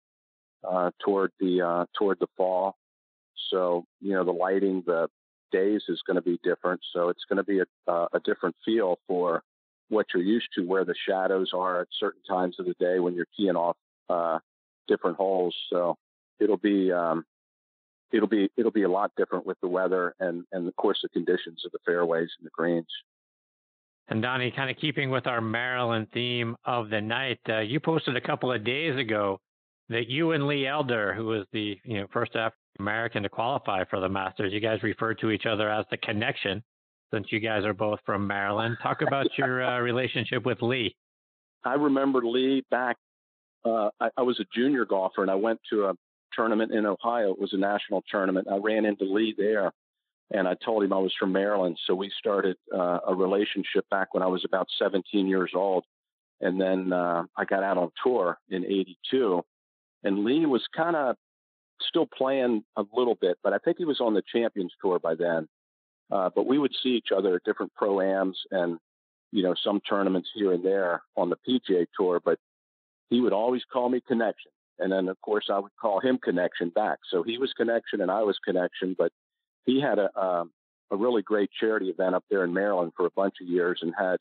uh, 0.69 0.91
toward 1.05 1.33
the 1.41 1.63
uh, 1.63 1.87
toward 1.99 2.19
the 2.21 2.27
fall. 2.37 2.77
So 3.51 3.85
you 4.01 4.13
know 4.13 4.25
the 4.25 4.33
lighting, 4.33 4.83
the 4.87 5.09
days 5.53 5.83
is 5.89 6.03
going 6.07 6.17
to 6.17 6.23
be 6.23 6.39
different. 6.43 6.81
So 6.93 7.09
it's 7.09 7.25
going 7.29 7.37
to 7.39 7.45
be 7.45 7.61
a, 7.61 7.91
uh, 7.91 8.09
a 8.13 8.21
different 8.21 8.57
feel 8.65 8.99
for 9.07 9.43
what 9.89 10.07
you're 10.13 10.23
used 10.23 10.49
to, 10.55 10.63
where 10.63 10.85
the 10.85 10.95
shadows 11.09 11.51
are 11.55 11.83
at 11.83 11.89
certain 11.99 12.23
times 12.29 12.57
of 12.59 12.67
the 12.67 12.75
day 12.79 12.99
when 12.99 13.15
you're 13.15 13.27
keying 13.37 13.57
off 13.57 13.77
uh, 14.09 14.39
different 14.89 15.17
holes. 15.17 15.55
So 15.71 15.97
it'll 16.41 16.57
be 16.57 16.93
um, 16.93 17.25
it'll 18.13 18.29
be 18.29 18.51
it'll 18.57 18.73
be 18.73 18.85
a 18.85 18.91
lot 18.91 19.13
different 19.17 19.47
with 19.47 19.59
the 19.61 19.69
weather 19.69 20.15
and 20.21 20.45
and 20.53 20.67
of 20.67 20.77
course 20.77 20.99
the 21.03 21.09
conditions 21.09 21.63
of 21.65 21.73
the 21.73 21.79
fairways 21.85 22.29
and 22.39 22.47
the 22.47 22.51
greens. 22.53 22.87
And 24.09 24.23
Donnie, 24.23 24.53
kind 24.53 24.71
of 24.71 24.77
keeping 24.77 25.11
with 25.11 25.27
our 25.27 25.41
Maryland 25.41 26.07
theme 26.15 26.55
of 26.65 26.91
the 26.91 27.01
night, 27.01 27.41
uh, 27.49 27.59
you 27.59 27.81
posted 27.81 28.17
a 28.17 28.21
couple 28.21 28.53
of 28.53 28.65
days 28.65 28.97
ago 28.97 29.41
that 29.89 30.09
you 30.09 30.31
and 30.31 30.47
Lee 30.47 30.67
Elder, 30.67 31.13
who 31.13 31.27
was 31.27 31.47
the 31.53 31.77
you 31.85 32.01
know 32.01 32.07
first 32.13 32.37
African 32.37 32.61
American 32.79 33.23
to 33.23 33.29
qualify 33.29 33.85
for 33.85 34.01
the 34.01 34.09
Masters, 34.09 34.53
you 34.53 34.61
guys 34.61 34.83
refer 34.83 35.15
to 35.15 35.31
each 35.31 35.47
other 35.47 35.71
as 35.71 35.85
the 35.91 35.97
connection, 35.97 36.63
since 37.13 37.27
you 37.31 37.41
guys 37.41 37.65
are 37.65 37.75
both 37.75 38.01
from 38.05 38.27
Maryland. 38.27 38.77
Talk 38.83 39.03
about 39.07 39.27
your 39.37 39.65
uh, 39.65 39.81
relationship 39.81 40.45
with 40.45 40.63
Lee. 40.63 40.95
I 41.65 41.75
remember 41.75 42.25
Lee 42.25 42.65
back. 42.71 42.97
Uh, 43.65 43.91
I, 44.01 44.11
I 44.17 44.23
was 44.23 44.39
a 44.41 44.45
junior 44.55 44.85
golfer, 44.85 45.23
and 45.23 45.31
I 45.31 45.35
went 45.35 45.61
to 45.71 45.87
a 45.87 45.95
tournament 46.33 46.73
in 46.73 46.87
Ohio. 46.87 47.33
It 47.33 47.41
was 47.41 47.53
a 47.53 47.59
national 47.59 48.05
tournament. 48.11 48.47
I 48.51 48.59
ran 48.59 48.85
into 48.85 49.05
Lee 49.05 49.35
there, 49.37 49.73
and 50.31 50.47
I 50.47 50.55
told 50.65 50.85
him 50.85 50.93
I 50.93 50.99
was 50.99 51.13
from 51.19 51.33
Maryland. 51.33 51.79
So 51.87 51.95
we 51.95 52.11
started 52.19 52.57
uh, 52.73 52.99
a 53.09 53.15
relationship 53.15 53.85
back 53.91 54.15
when 54.15 54.23
I 54.23 54.27
was 54.27 54.45
about 54.45 54.69
17 54.79 55.27
years 55.27 55.53
old. 55.55 55.85
And 56.41 56.61
then 56.61 56.93
uh, 56.93 57.25
I 57.37 57.45
got 57.47 57.63
out 57.63 57.79
on 57.79 57.91
tour 58.05 58.39
in 58.51 58.65
'82, 58.65 59.43
and 60.05 60.23
Lee 60.23 60.45
was 60.45 60.63
kind 60.77 60.95
of 60.95 61.17
still 61.81 62.07
playing 62.07 62.63
a 62.77 62.85
little 62.95 63.17
bit, 63.21 63.39
but 63.43 63.53
I 63.53 63.59
think 63.59 63.79
he 63.79 63.85
was 63.85 64.01
on 64.01 64.15
the 64.15 64.23
Champions 64.33 64.73
Tour 64.81 64.99
by 64.99 65.15
then. 65.15 65.49
Uh, 66.11 66.31
but 66.35 66.47
we 66.47 66.59
would 66.59 66.73
see 66.83 66.91
each 66.91 67.09
other 67.17 67.37
at 67.37 67.45
different 67.45 67.75
pro 67.75 68.01
ams 68.01 68.39
and 68.51 68.79
you 69.33 69.43
know 69.43 69.55
some 69.63 69.81
tournaments 69.81 70.29
here 70.35 70.53
and 70.53 70.65
there 70.65 71.03
on 71.17 71.31
the 71.31 71.37
PGA 71.49 71.87
Tour. 71.99 72.21
But 72.25 72.39
he 73.11 73.21
would 73.21 73.33
always 73.33 73.63
call 73.73 73.89
me 73.89 74.01
Connection, 74.07 74.53
and 74.79 74.93
then 74.93 75.09
of 75.09 75.21
course 75.21 75.47
I 75.51 75.59
would 75.59 75.73
call 75.81 76.01
him 76.01 76.19
Connection 76.19 76.71
back. 76.71 76.99
So 77.11 77.23
he 77.23 77.39
was 77.39 77.53
Connection 77.57 78.01
and 78.01 78.11
I 78.11 78.23
was 78.23 78.39
Connection, 78.45 78.95
but 78.97 79.13
he 79.65 79.81
had 79.81 79.99
a 79.99 80.17
um, 80.19 80.53
a 80.91 80.97
really 80.97 81.23
great 81.23 81.51
charity 81.59 81.89
event 81.89 82.15
up 82.15 82.25
there 82.31 82.45
in 82.45 82.55
Maryland 82.55 82.93
for 82.97 83.07
a 83.07 83.11
bunch 83.11 83.35
of 83.41 83.49
years 83.49 83.81
and 83.83 83.93
had 83.99 84.19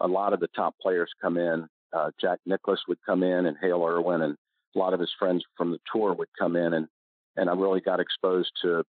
a 0.00 0.08
lot 0.08 0.32
of 0.32 0.40
the 0.40 0.48
top 0.48 0.74
players 0.80 1.10
come 1.20 1.36
in. 1.36 1.66
Uh, 1.92 2.10
Jack 2.20 2.38
Nicklaus 2.46 2.80
would 2.88 2.98
come 3.04 3.22
in 3.22 3.46
and 3.46 3.56
Hale 3.60 3.84
Irwin 3.84 4.22
and 4.22 4.36
a 4.74 4.78
lot 4.78 4.94
of 4.94 5.00
his 5.00 5.10
friends 5.18 5.44
from 5.56 5.70
the 5.70 5.78
tour 5.92 6.14
would 6.14 6.28
come 6.38 6.56
in 6.56 6.74
and 6.74 6.88
and 7.36 7.48
I 7.48 7.52
really 7.52 7.80
got 7.80 8.00
exposed 8.00 8.50
to 8.62 8.82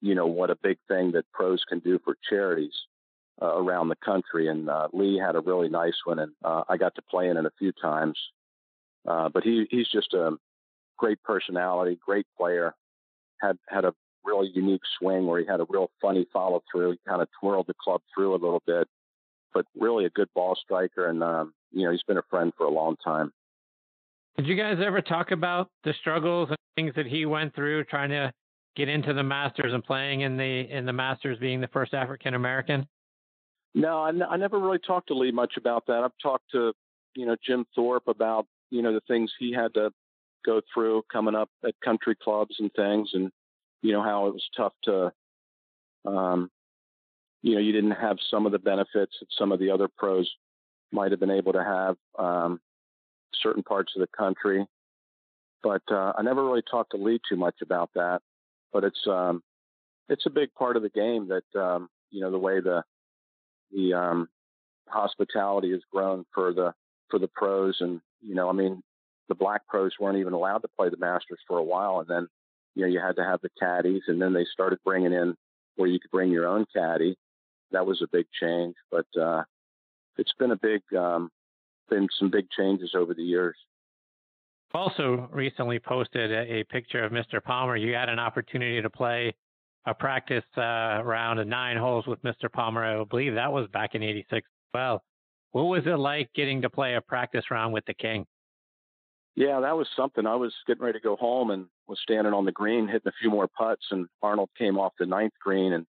you 0.00 0.14
know 0.14 0.26
what 0.26 0.50
a 0.50 0.56
big 0.56 0.78
thing 0.88 1.12
that 1.12 1.30
pros 1.32 1.62
can 1.68 1.78
do 1.80 1.98
for 2.04 2.16
charities 2.28 2.74
uh, 3.42 3.56
around 3.56 3.88
the 3.88 3.96
country. 3.96 4.48
And 4.48 4.68
uh, 4.68 4.88
Lee 4.92 5.18
had 5.18 5.36
a 5.36 5.40
really 5.40 5.68
nice 5.68 5.96
one 6.04 6.18
and 6.18 6.32
uh, 6.44 6.64
I 6.68 6.76
got 6.76 6.94
to 6.96 7.02
play 7.02 7.28
in 7.28 7.36
it 7.36 7.46
a 7.46 7.52
few 7.58 7.72
times. 7.72 8.18
Uh, 9.06 9.28
but 9.28 9.42
he 9.42 9.66
he's 9.70 9.88
just 9.88 10.12
a 10.12 10.36
great 10.98 11.22
personality 11.22 11.98
great 12.04 12.26
player 12.36 12.74
had 13.40 13.56
had 13.66 13.86
a 13.86 13.94
really 14.22 14.50
unique 14.54 14.82
swing 14.98 15.26
where 15.26 15.40
he 15.40 15.46
had 15.46 15.60
a 15.60 15.66
real 15.70 15.90
funny 16.02 16.26
follow 16.30 16.62
through 16.70 16.92
he 16.92 16.98
kind 17.08 17.22
of 17.22 17.28
twirled 17.40 17.66
the 17.66 17.74
club 17.82 18.02
through 18.14 18.34
a 18.34 18.36
little 18.36 18.62
bit 18.66 18.86
but 19.54 19.64
really 19.74 20.04
a 20.04 20.10
good 20.10 20.28
ball 20.34 20.54
striker 20.62 21.08
and 21.08 21.22
um, 21.22 21.54
you 21.72 21.84
know 21.84 21.90
he's 21.90 22.02
been 22.02 22.18
a 22.18 22.22
friend 22.28 22.52
for 22.56 22.66
a 22.66 22.70
long 22.70 22.96
time. 23.02 23.32
Did 24.36 24.46
you 24.46 24.56
guys 24.56 24.78
ever 24.84 25.00
talk 25.00 25.32
about 25.32 25.68
the 25.84 25.94
struggles 26.00 26.48
and 26.48 26.58
things 26.76 26.94
that 26.96 27.06
he 27.06 27.26
went 27.26 27.54
through 27.54 27.84
trying 27.84 28.10
to 28.10 28.32
get 28.76 28.88
into 28.88 29.12
the 29.12 29.22
Masters 29.22 29.72
and 29.72 29.84
playing 29.84 30.22
in 30.22 30.36
the 30.36 30.68
in 30.70 30.86
the 30.86 30.92
Masters, 30.92 31.38
being 31.38 31.60
the 31.60 31.68
first 31.68 31.94
African 31.94 32.34
American? 32.34 32.86
No, 33.74 34.02
I, 34.02 34.08
n- 34.08 34.22
I 34.28 34.36
never 34.36 34.58
really 34.58 34.78
talked 34.78 35.08
to 35.08 35.14
Lee 35.14 35.30
much 35.30 35.54
about 35.56 35.86
that. 35.86 36.02
I've 36.02 36.18
talked 36.22 36.50
to 36.52 36.72
you 37.14 37.26
know 37.26 37.36
Jim 37.44 37.64
Thorpe 37.74 38.08
about 38.08 38.46
you 38.70 38.82
know 38.82 38.92
the 38.92 39.02
things 39.08 39.32
he 39.38 39.52
had 39.52 39.74
to 39.74 39.90
go 40.44 40.60
through 40.72 41.02
coming 41.12 41.34
up 41.34 41.50
at 41.64 41.74
country 41.84 42.16
clubs 42.20 42.56
and 42.58 42.70
things, 42.74 43.10
and 43.12 43.30
you 43.82 43.92
know 43.92 44.02
how 44.02 44.26
it 44.26 44.34
was 44.34 44.48
tough 44.56 44.72
to, 44.84 45.12
um, 46.06 46.50
you 47.42 47.54
know, 47.54 47.60
you 47.60 47.72
didn't 47.72 47.92
have 47.92 48.18
some 48.30 48.46
of 48.46 48.52
the 48.52 48.58
benefits 48.58 49.12
that 49.20 49.28
some 49.38 49.52
of 49.52 49.58
the 49.58 49.70
other 49.70 49.88
pros 49.88 50.30
might 50.92 51.10
have 51.10 51.20
been 51.20 51.30
able 51.30 51.52
to 51.52 51.62
have. 51.62 51.96
Um, 52.18 52.60
certain 53.42 53.62
parts 53.62 53.92
of 53.96 54.00
the 54.00 54.08
country. 54.16 54.66
But 55.62 55.82
uh, 55.90 56.12
I 56.16 56.22
never 56.22 56.44
really 56.44 56.62
talked 56.68 56.92
to 56.92 56.96
Lee 56.96 57.20
too 57.28 57.36
much 57.36 57.56
about 57.62 57.90
that. 57.94 58.20
But 58.72 58.84
it's 58.84 59.06
um, 59.06 59.42
it's 60.08 60.26
a 60.26 60.30
big 60.30 60.52
part 60.54 60.76
of 60.76 60.82
the 60.82 60.90
game 60.90 61.28
that 61.28 61.60
um, 61.60 61.88
you 62.10 62.20
know 62.20 62.30
the 62.30 62.38
way 62.38 62.60
the 62.60 62.82
the 63.72 63.94
um, 63.94 64.28
hospitality 64.88 65.70
has 65.72 65.80
grown 65.92 66.24
for 66.34 66.52
the 66.52 66.74
for 67.10 67.18
the 67.18 67.28
pros, 67.28 67.76
and 67.80 68.00
you 68.22 68.34
know, 68.34 68.48
I 68.48 68.52
mean, 68.52 68.82
the 69.28 69.34
black 69.34 69.66
pros 69.66 69.92
weren't 69.98 70.18
even 70.18 70.32
allowed 70.32 70.58
to 70.58 70.68
play 70.76 70.88
the 70.88 70.96
Masters 70.96 71.40
for 71.46 71.58
a 71.58 71.64
while, 71.64 72.00
and 72.00 72.08
then 72.08 72.28
you 72.74 72.82
know 72.82 72.88
you 72.92 73.00
had 73.00 73.16
to 73.16 73.24
have 73.24 73.40
the 73.40 73.50
caddies, 73.58 74.02
and 74.06 74.20
then 74.20 74.32
they 74.32 74.46
started 74.52 74.78
bringing 74.84 75.12
in 75.12 75.34
where 75.76 75.88
you 75.88 76.00
could 76.00 76.10
bring 76.10 76.30
your 76.30 76.46
own 76.46 76.66
caddy. 76.74 77.16
That 77.72 77.86
was 77.86 78.02
a 78.02 78.08
big 78.10 78.26
change, 78.40 78.74
but 78.90 79.06
uh, 79.20 79.44
it's 80.18 80.32
been 80.38 80.50
a 80.50 80.56
big 80.56 80.82
um, 80.96 81.30
been 81.88 82.08
some 82.18 82.30
big 82.30 82.46
changes 82.50 82.92
over 82.94 83.14
the 83.14 83.22
years. 83.22 83.56
Also, 84.72 85.28
recently 85.32 85.78
posted 85.78 86.30
a, 86.30 86.60
a 86.60 86.64
picture 86.64 87.02
of 87.02 87.12
Mr. 87.12 87.42
Palmer. 87.42 87.76
You 87.76 87.94
had 87.94 88.08
an 88.08 88.18
opportunity 88.18 88.80
to 88.80 88.88
play 88.88 89.34
a 89.86 89.94
practice 89.94 90.44
uh, 90.56 91.02
round 91.04 91.40
of 91.40 91.46
nine 91.46 91.76
holes 91.76 92.06
with 92.06 92.22
Mr. 92.22 92.50
Palmer. 92.52 92.84
I 92.84 93.04
believe 93.04 93.34
that 93.34 93.52
was 93.52 93.66
back 93.68 93.94
in 93.94 94.02
'86. 94.02 94.46
Well, 94.72 95.02
what 95.52 95.64
was 95.64 95.82
it 95.86 95.98
like 95.98 96.30
getting 96.34 96.62
to 96.62 96.70
play 96.70 96.94
a 96.94 97.00
practice 97.00 97.50
round 97.50 97.72
with 97.72 97.84
the 97.86 97.94
King? 97.94 98.26
Yeah, 99.34 99.60
that 99.60 99.76
was 99.76 99.88
something. 99.96 100.26
I 100.26 100.36
was 100.36 100.52
getting 100.66 100.82
ready 100.82 100.98
to 100.98 101.02
go 101.02 101.16
home 101.16 101.50
and 101.50 101.66
was 101.88 101.98
standing 102.02 102.32
on 102.32 102.44
the 102.44 102.52
green 102.52 102.86
hitting 102.86 103.08
a 103.08 103.12
few 103.20 103.30
more 103.30 103.48
putts, 103.48 103.86
and 103.90 104.06
Arnold 104.22 104.50
came 104.56 104.78
off 104.78 104.92
the 104.98 105.06
ninth 105.06 105.32
green 105.42 105.72
and 105.72 105.86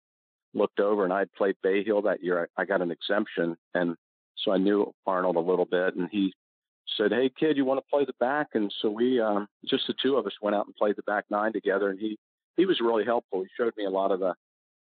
looked 0.54 0.80
over, 0.80 1.04
and 1.04 1.12
I'd 1.12 1.32
played 1.34 1.56
Bay 1.62 1.84
Hill 1.84 2.02
that 2.02 2.22
year. 2.22 2.48
I 2.56 2.64
got 2.64 2.82
an 2.82 2.90
exemption, 2.90 3.56
and 3.74 3.96
so 4.36 4.52
I 4.52 4.58
knew 4.58 4.92
Arnold 5.06 5.36
a 5.36 5.40
little 5.40 5.64
bit, 5.64 5.96
and 5.96 6.08
he 6.10 6.32
said, 6.96 7.12
"Hey, 7.12 7.30
kid, 7.30 7.56
you 7.56 7.64
want 7.64 7.78
to 7.78 7.90
play 7.90 8.04
the 8.04 8.14
back?" 8.20 8.48
And 8.54 8.72
so 8.80 8.90
we, 8.90 9.20
um, 9.20 9.48
just 9.66 9.86
the 9.86 9.94
two 10.02 10.16
of 10.16 10.26
us, 10.26 10.32
went 10.40 10.56
out 10.56 10.66
and 10.66 10.74
played 10.74 10.96
the 10.96 11.02
back 11.02 11.24
nine 11.30 11.52
together. 11.52 11.90
And 11.90 11.98
he 11.98 12.18
he 12.56 12.66
was 12.66 12.80
really 12.80 13.04
helpful. 13.04 13.42
He 13.42 13.48
showed 13.56 13.74
me 13.76 13.84
a 13.84 13.90
lot 13.90 14.12
of 14.12 14.20
the, 14.20 14.34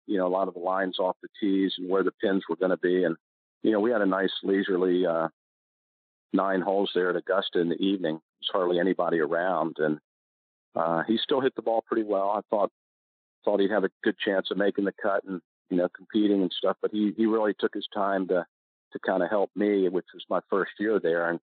you 0.05 0.17
know, 0.17 0.27
a 0.27 0.29
lot 0.29 0.47
of 0.47 0.53
the 0.53 0.59
lines 0.59 0.99
off 0.99 1.17
the 1.21 1.29
tees 1.39 1.73
and 1.77 1.89
where 1.89 2.03
the 2.03 2.11
pins 2.11 2.43
were 2.49 2.55
going 2.55 2.71
to 2.71 2.77
be. 2.77 3.03
And 3.03 3.15
you 3.63 3.71
know, 3.71 3.79
we 3.79 3.91
had 3.91 4.01
a 4.01 4.05
nice 4.05 4.31
leisurely 4.43 5.05
uh, 5.05 5.29
nine 6.33 6.61
holes 6.61 6.91
there 6.93 7.09
at 7.09 7.15
Augusta 7.15 7.59
in 7.59 7.69
the 7.69 7.81
evening. 7.81 8.19
There's 8.39 8.49
hardly 8.51 8.79
anybody 8.79 9.19
around, 9.19 9.77
and 9.79 9.99
uh, 10.75 11.03
he 11.07 11.17
still 11.17 11.41
hit 11.41 11.55
the 11.55 11.61
ball 11.61 11.83
pretty 11.87 12.03
well. 12.03 12.29
I 12.29 12.41
thought 12.49 12.71
thought 13.43 13.59
he'd 13.59 13.71
have 13.71 13.83
a 13.83 13.89
good 14.03 14.17
chance 14.17 14.49
of 14.51 14.57
making 14.57 14.85
the 14.85 14.93
cut 15.01 15.23
and 15.23 15.41
you 15.69 15.77
know 15.77 15.87
competing 15.95 16.41
and 16.41 16.51
stuff. 16.55 16.77
But 16.81 16.91
he 16.91 17.13
he 17.17 17.25
really 17.25 17.55
took 17.59 17.73
his 17.73 17.87
time 17.93 18.27
to 18.27 18.45
to 18.93 18.99
kind 18.99 19.23
of 19.23 19.29
help 19.29 19.49
me, 19.55 19.89
which 19.89 20.05
was 20.13 20.23
my 20.29 20.41
first 20.49 20.71
year 20.79 20.99
there, 20.99 21.29
and 21.29 21.39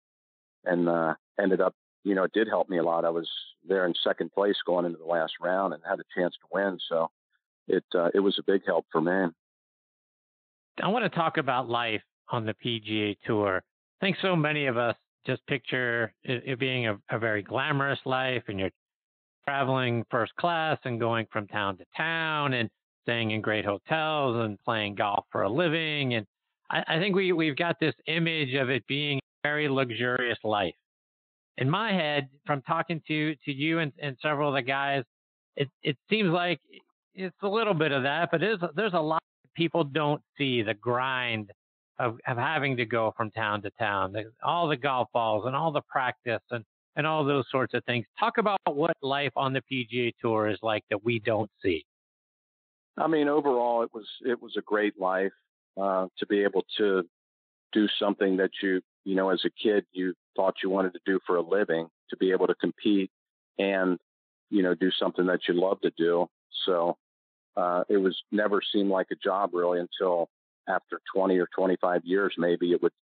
and 0.66 0.88
uh, 0.88 1.16
ended 1.40 1.62
up, 1.62 1.74
you 2.04 2.16
know, 2.16 2.24
it 2.24 2.34
did 2.34 2.48
help 2.48 2.70
me 2.70 2.78
a 2.78 2.84
lot. 2.84 3.06
I 3.06 3.10
was 3.10 3.30
there 3.68 3.86
in 3.86 3.94
second 4.04 4.32
place 4.32 4.56
going 4.66 4.86
into 4.86 4.98
the 4.98 5.06
last 5.06 5.34
round 5.42 5.74
and 5.74 5.84
had 5.88 6.00
a 6.00 6.04
chance 6.16 6.34
to 6.36 6.48
win, 6.52 6.80
so 6.90 7.10
it 7.68 7.84
uh, 7.96 8.10
it 8.14 8.20
was 8.20 8.38
a 8.40 8.44
big 8.44 8.62
help 8.66 8.86
for 8.92 9.02
me. 9.02 9.32
I 10.82 10.88
want 10.88 11.04
to 11.04 11.10
talk 11.10 11.38
about 11.38 11.70
life 11.70 12.02
on 12.30 12.46
the 12.46 12.54
PGA 12.54 13.18
Tour. 13.26 13.62
I 14.02 14.06
think 14.06 14.18
so 14.22 14.36
many 14.36 14.66
of 14.68 14.78
us 14.78 14.96
just 15.26 15.46
picture 15.46 16.14
it, 16.24 16.44
it 16.46 16.60
being 16.60 16.88
a, 16.88 16.98
a 17.12 17.20
very 17.20 17.44
glamorous 17.44 18.00
life, 18.06 18.44
and 18.48 18.60
you're 18.60 18.72
traveling 19.46 20.04
first 20.10 20.36
class 20.38 20.78
and 20.86 21.00
going 21.00 21.28
from 21.32 21.48
town 21.48 21.78
to 21.78 21.86
town 21.96 22.54
and 22.54 22.70
staying 23.04 23.32
in 23.32 23.42
great 23.42 23.66
hotels 23.66 24.46
and 24.46 24.60
playing 24.64 24.96
golf 24.96 25.26
for 25.32 25.44
a 25.44 25.50
living 25.50 26.14
and 26.14 26.26
I, 26.72 26.84
I 26.88 27.00
think 27.00 27.16
we 27.16 27.32
we've 27.34 27.56
got 27.56 27.80
this 27.80 27.96
image 28.08 28.54
of 28.56 28.70
it 28.70 28.86
being 28.88 29.20
very 29.44 29.70
luxurious 29.70 30.40
life. 30.44 30.76
In 31.58 31.70
my 31.70 31.92
head, 31.92 32.30
from 32.46 32.62
talking 32.62 33.02
to 33.08 33.36
to 33.46 33.52
you 33.52 33.80
and, 33.80 33.92
and 34.02 34.18
several 34.22 34.50
of 34.50 34.56
the 34.56 34.62
guys, 34.62 35.04
it 35.56 35.70
it 35.84 35.98
seems 36.10 36.30
like 36.30 36.60
it's 37.14 37.36
a 37.44 37.48
little 37.48 37.74
bit 37.74 37.92
of 37.92 38.04
that, 38.04 38.30
but 38.32 38.40
there's 38.40 38.60
there's 38.76 38.94
a 38.94 39.00
lot 39.00 39.22
people 39.56 39.84
don't 39.84 40.22
see 40.38 40.62
the 40.62 40.74
grind 40.74 41.52
of, 42.00 42.18
of 42.28 42.38
having 42.38 42.78
to 42.78 42.86
go 42.86 43.14
from 43.16 43.32
town 43.32 43.62
to 43.62 43.70
town, 43.72 44.14
the, 44.14 44.24
all 44.44 44.68
the 44.68 44.78
golf 44.78 45.08
balls 45.14 45.44
and 45.46 45.56
all 45.56 45.72
the 45.72 45.82
practice 45.82 46.42
and, 46.52 46.64
and 46.96 47.06
all 47.06 47.24
those 47.24 47.46
sorts 47.52 47.74
of 47.74 47.84
things. 47.86 48.06
Talk 48.20 48.38
about 48.38 48.60
what 48.66 48.96
life 49.02 49.32
on 49.36 49.54
the 49.54 49.62
PGA 49.72 50.14
Tour 50.22 50.50
is 50.50 50.58
like 50.62 50.84
that 50.90 51.04
we 51.04 51.20
don't 51.20 51.50
see. 51.62 51.86
I 52.98 53.08
mean, 53.08 53.28
overall, 53.28 53.84
it 53.84 53.90
was 53.94 54.06
it 54.26 54.42
was 54.42 54.56
a 54.58 54.62
great 54.62 55.00
life. 55.00 55.32
Uh, 55.82 56.06
to 56.20 56.26
be 56.26 56.44
able 56.44 56.66
to 56.78 57.02
do 57.72 57.88
something 57.98 58.36
that 58.36 58.50
you, 58.62 58.82
you 59.04 59.16
know, 59.16 59.30
as 59.30 59.44
a 59.46 59.50
kid, 59.50 59.86
you 59.92 60.14
thought 60.36 60.56
you 60.64 60.70
wanted 60.70 60.94
to 60.94 61.00
do 61.06 61.20
for 61.26 61.38
a 61.38 61.42
living, 61.42 61.88
to 62.10 62.18
be 62.18 62.32
able 62.32 62.48
to 62.48 62.56
compete 62.56 63.12
and, 63.58 63.98
you 64.50 64.62
know, 64.62 64.76
do 64.76 64.92
something 64.92 65.26
that 65.28 65.42
you 65.48 65.54
love 65.54 65.82
to 65.82 65.92
do. 65.98 66.28
So 66.66 66.98
uh, 67.58 67.84
it 67.90 67.98
was 67.98 68.22
never 68.32 68.62
seemed 68.72 68.90
like 68.90 69.08
a 69.12 69.16
job 69.16 69.52
really 69.54 69.80
until 69.80 70.30
after 70.68 71.02
20 71.16 71.38
or 71.38 71.48
25 71.56 72.02
years, 72.06 72.34
maybe 72.38 72.72
it 72.72 72.82
would, 72.82 72.94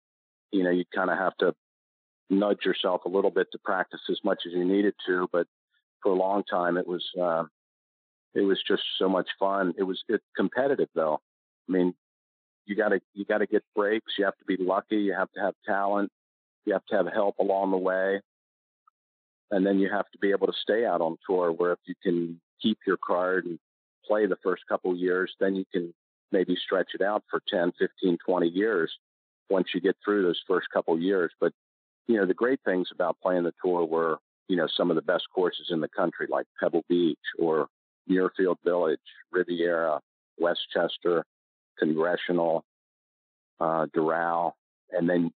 you 0.52 0.64
know, 0.64 0.72
you'd 0.72 0.92
kind 0.92 1.10
of 1.10 1.18
have 1.18 1.36
to 1.38 1.54
nudge 2.30 2.66
yourself 2.66 3.02
a 3.06 3.10
little 3.10 3.32
bit 3.32 3.48
to 3.52 3.60
practice 3.60 4.02
as 4.10 4.20
much 4.24 4.44
as 4.46 4.54
you 4.54 4.64
needed 4.64 4.94
to. 5.08 5.28
But 5.32 5.48
for 6.02 6.12
a 6.12 6.16
long 6.16 6.44
time, 6.44 6.78
it 6.78 6.88
was, 6.88 7.04
uh, 7.20 7.44
it 8.34 8.42
was 8.42 8.60
just 8.68 8.84
so 8.98 9.10
much 9.10 9.28
fun. 9.40 9.74
It 9.78 9.84
was 9.84 10.02
it, 10.08 10.22
competitive 10.36 10.90
though. 10.96 11.20
I 11.68 11.72
mean, 11.72 11.94
you 12.70 12.76
got 12.78 12.90
to 12.90 13.02
you 13.16 13.26
got 13.26 13.40
to 13.40 13.48
get 13.48 13.64
breaks. 13.76 14.14
You 14.18 14.26
have 14.26 14.38
to 14.38 14.46
be 14.46 14.58
lucky. 14.58 14.98
You 14.98 15.14
have 15.14 15.32
to 15.34 15.42
have 15.42 15.56
talent. 15.66 16.12
You 16.66 16.74
have 16.74 16.86
to 16.88 16.98
have 16.98 17.08
help 17.08 17.40
along 17.40 17.72
the 17.72 17.78
way. 17.78 18.22
and 19.52 19.66
then 19.66 19.80
you 19.80 19.90
have 19.90 20.10
to 20.12 20.18
be 20.20 20.32
able 20.32 20.48
to 20.48 20.54
stay 20.62 20.86
out 20.86 21.02
on 21.02 21.18
tour. 21.28 21.52
Where 21.52 21.74
if 21.74 21.80
you 21.86 21.96
can 22.04 22.40
keep 22.62 22.80
your 22.86 22.98
card 22.98 23.46
and 23.46 23.60
play 24.06 24.26
the 24.28 24.38
first 24.44 24.64
couple 24.70 24.96
years, 24.96 25.34
then 25.40 25.56
you 25.56 25.66
can 25.72 25.94
maybe 26.32 26.56
stretch 26.56 26.92
it 26.94 27.02
out 27.02 27.24
for 27.30 27.42
10, 27.50 27.74
15, 27.80 28.18
20 28.26 28.48
years 28.50 28.92
once 29.50 29.70
you 29.74 29.82
get 29.82 29.96
through 30.04 30.24
those 30.24 30.42
first 30.48 30.68
couple 30.74 31.00
years. 31.00 31.32
But 31.40 31.54
you 32.08 32.18
know, 32.18 32.26
the 32.26 32.34
great 32.34 32.60
things 32.66 32.90
about 32.94 33.18
playing 33.22 33.44
the 33.44 33.54
tour 33.64 33.86
were, 33.86 34.18
you 34.48 34.58
know, 34.58 34.68
some 34.78 34.90
of 34.92 34.96
the 34.96 35.02
best 35.04 35.26
courses 35.34 35.68
in 35.72 35.82
the 35.82 35.90
country, 35.90 36.28
like 36.30 36.46
Pebble 36.60 36.84
Beach 36.90 37.18
or 37.40 37.68
Muirfield 38.10 38.58
Village, 38.64 39.00
Riviera, 39.32 40.00
Westchester, 40.40 41.24
Congressional, 41.80 42.64
uh, 43.60 43.88
Doral, 43.96 44.54
and 44.92 45.10
then 45.10 45.32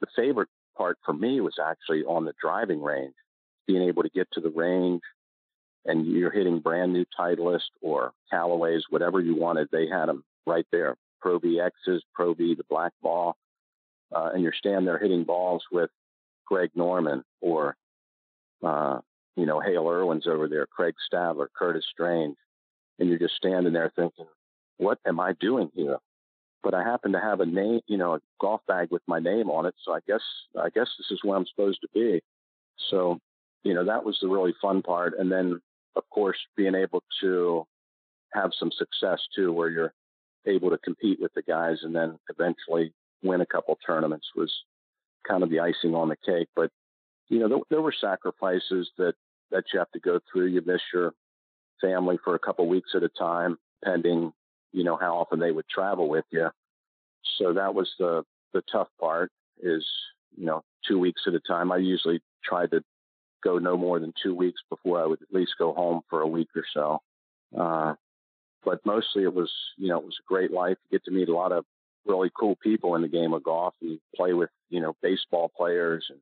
the 0.00 0.06
favorite 0.16 0.48
part 0.76 0.98
for 1.04 1.12
me 1.12 1.40
was 1.40 1.54
actually 1.64 2.04
on 2.04 2.24
the 2.24 2.34
driving 2.40 2.82
range, 2.82 3.14
being 3.66 3.82
able 3.82 4.02
to 4.02 4.10
get 4.10 4.28
to 4.32 4.40
the 4.40 4.50
range 4.50 5.02
and 5.86 6.06
you're 6.06 6.30
hitting 6.30 6.60
brand 6.60 6.92
new 6.92 7.04
Titleist 7.18 7.70
or 7.82 8.12
Callaways, 8.32 8.82
whatever 8.90 9.20
you 9.20 9.36
wanted. 9.36 9.68
They 9.70 9.86
had 9.86 10.06
them 10.06 10.24
right 10.46 10.66
there. 10.72 10.96
Pro 11.20 11.38
VXs, 11.40 12.00
Pro 12.14 12.34
V, 12.34 12.54
the 12.54 12.64
black 12.68 12.92
ball. 13.02 13.36
Uh, 14.14 14.30
and 14.32 14.42
you're 14.42 14.54
standing 14.56 14.84
there 14.84 14.98
hitting 14.98 15.24
balls 15.24 15.64
with 15.72 15.90
Greg 16.46 16.70
Norman 16.74 17.24
or, 17.40 17.76
uh, 18.62 18.98
you 19.36 19.46
know, 19.46 19.60
Hale 19.60 19.88
Irwin's 19.88 20.26
over 20.26 20.48
there, 20.48 20.66
Craig 20.66 20.94
Stadler, 21.12 21.48
Curtis 21.56 21.84
Strange. 21.90 22.36
And 22.98 23.08
you're 23.08 23.18
just 23.18 23.34
standing 23.34 23.72
there 23.72 23.90
thinking, 23.96 24.26
what 24.78 24.98
am 25.06 25.20
I 25.20 25.32
doing 25.40 25.70
here? 25.74 25.98
But 26.62 26.74
I 26.74 26.82
happen 26.82 27.12
to 27.12 27.20
have 27.20 27.40
a 27.40 27.46
name, 27.46 27.80
you 27.86 27.98
know, 27.98 28.14
a 28.14 28.20
golf 28.40 28.62
bag 28.66 28.88
with 28.90 29.02
my 29.06 29.18
name 29.20 29.50
on 29.50 29.66
it. 29.66 29.74
So 29.84 29.92
I 29.92 30.00
guess, 30.06 30.22
I 30.58 30.70
guess 30.70 30.88
this 30.98 31.10
is 31.10 31.20
where 31.22 31.36
I'm 31.36 31.46
supposed 31.46 31.80
to 31.82 31.88
be. 31.92 32.22
So, 32.90 33.18
you 33.62 33.74
know, 33.74 33.84
that 33.84 34.04
was 34.04 34.18
the 34.20 34.28
really 34.28 34.54
fun 34.60 34.82
part. 34.82 35.14
And 35.18 35.30
then, 35.30 35.60
of 35.94 36.08
course, 36.10 36.38
being 36.56 36.74
able 36.74 37.02
to 37.20 37.66
have 38.32 38.50
some 38.58 38.70
success 38.72 39.20
too, 39.36 39.52
where 39.52 39.68
you're 39.68 39.94
able 40.46 40.70
to 40.70 40.78
compete 40.78 41.20
with 41.20 41.32
the 41.34 41.42
guys 41.42 41.78
and 41.82 41.94
then 41.94 42.18
eventually 42.30 42.92
win 43.22 43.40
a 43.40 43.46
couple 43.46 43.78
tournaments 43.86 44.26
was 44.36 44.52
kind 45.26 45.42
of 45.42 45.50
the 45.50 45.60
icing 45.60 45.94
on 45.94 46.08
the 46.08 46.16
cake. 46.16 46.48
But 46.54 46.70
you 47.28 47.38
know, 47.38 47.48
there, 47.48 47.58
there 47.70 47.82
were 47.82 47.94
sacrifices 47.98 48.90
that 48.98 49.14
that 49.50 49.64
you 49.72 49.78
have 49.78 49.90
to 49.92 50.00
go 50.00 50.20
through. 50.30 50.46
You 50.46 50.62
miss 50.64 50.80
your 50.92 51.12
family 51.80 52.18
for 52.22 52.34
a 52.34 52.38
couple 52.38 52.66
weeks 52.68 52.90
at 52.94 53.02
a 53.02 53.08
time, 53.08 53.56
pending 53.84 54.32
you 54.74 54.84
know 54.84 54.96
how 54.96 55.16
often 55.16 55.38
they 55.38 55.52
would 55.52 55.68
travel 55.68 56.08
with 56.08 56.24
you. 56.30 56.50
So 57.38 57.54
that 57.54 57.74
was 57.74 57.90
the 57.98 58.24
the 58.52 58.62
tough 58.70 58.88
part. 59.00 59.30
Is 59.62 59.86
you 60.36 60.46
know 60.46 60.62
two 60.86 60.98
weeks 60.98 61.22
at 61.26 61.34
a 61.34 61.40
time. 61.40 61.72
I 61.72 61.78
usually 61.78 62.20
tried 62.44 62.72
to 62.72 62.82
go 63.42 63.58
no 63.58 63.76
more 63.76 64.00
than 64.00 64.12
two 64.20 64.34
weeks 64.34 64.60
before 64.68 65.00
I 65.00 65.06
would 65.06 65.22
at 65.22 65.32
least 65.32 65.52
go 65.58 65.72
home 65.72 66.00
for 66.10 66.22
a 66.22 66.26
week 66.26 66.48
or 66.56 66.64
so. 66.74 67.00
Uh, 67.56 67.94
but 68.64 68.80
mostly 68.84 69.22
it 69.22 69.34
was, 69.34 69.52
you 69.76 69.88
know, 69.88 69.98
it 69.98 70.04
was 70.04 70.18
a 70.18 70.26
great 70.26 70.50
life. 70.50 70.78
You 70.84 70.98
get 70.98 71.04
to 71.04 71.10
meet 71.10 71.28
a 71.28 71.34
lot 71.34 71.52
of 71.52 71.64
really 72.06 72.30
cool 72.38 72.56
people 72.56 72.94
in 72.96 73.02
the 73.02 73.08
game 73.08 73.34
of 73.34 73.44
golf 73.44 73.74
and 73.82 74.00
play 74.16 74.32
with, 74.32 74.48
you 74.70 74.80
know, 74.80 74.96
baseball 75.02 75.52
players 75.54 76.06
and 76.08 76.18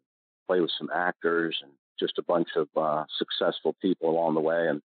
play 0.49 0.61
with 0.61 0.73
some 0.77 0.91
actors 0.93 1.57
and 1.63 1.71
just 1.99 2.19
a 2.19 2.23
bunch 2.23 2.49
of 2.57 2.69
uh, 2.77 3.05
successful 3.19 3.77
people 3.81 4.11
along 4.11 4.35
the 4.35 4.41
way. 4.41 4.67
And 4.69 4.83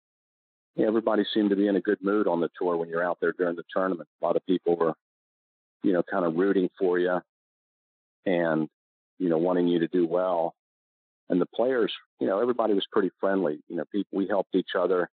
everybody 0.77 1.23
seemed 1.33 1.51
to 1.51 1.55
be 1.55 1.67
in 1.67 1.75
a 1.75 1.81
good 1.81 1.99
mood 2.01 2.27
on 2.27 2.39
the 2.39 2.49
tour 2.59 2.77
when 2.77 2.89
you're 2.89 3.03
out 3.03 3.17
there 3.21 3.33
during 3.33 3.55
the 3.55 3.63
tournament. 3.73 4.09
A 4.21 4.25
lot 4.25 4.35
of 4.35 4.45
people 4.45 4.75
were, 4.75 4.93
you 5.83 5.93
know, 5.93 6.03
kind 6.03 6.25
of 6.25 6.35
rooting 6.35 6.69
for 6.79 6.97
you 6.97 7.19
and, 8.25 8.67
you 9.19 9.29
know, 9.29 9.37
wanting 9.37 9.67
you 9.67 9.79
to 9.79 9.87
do 9.87 10.07
well. 10.07 10.55
And 11.29 11.39
the 11.39 11.45
players, 11.45 11.91
you 12.19 12.27
know, 12.27 12.39
everybody 12.39 12.73
was 12.73 12.85
pretty 12.91 13.11
friendly. 13.19 13.59
You 13.67 13.77
know, 13.77 13.83
people, 13.91 14.17
we 14.17 14.27
helped 14.27 14.55
each 14.55 14.71
other, 14.77 15.09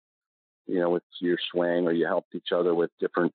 you 0.67 0.79
know, 0.79 0.91
with 0.91 1.03
your 1.21 1.39
swing 1.53 1.87
or 1.87 1.93
you 1.93 2.07
helped 2.07 2.35
each 2.35 2.53
other 2.55 2.75
with 2.75 2.91
different 3.01 3.33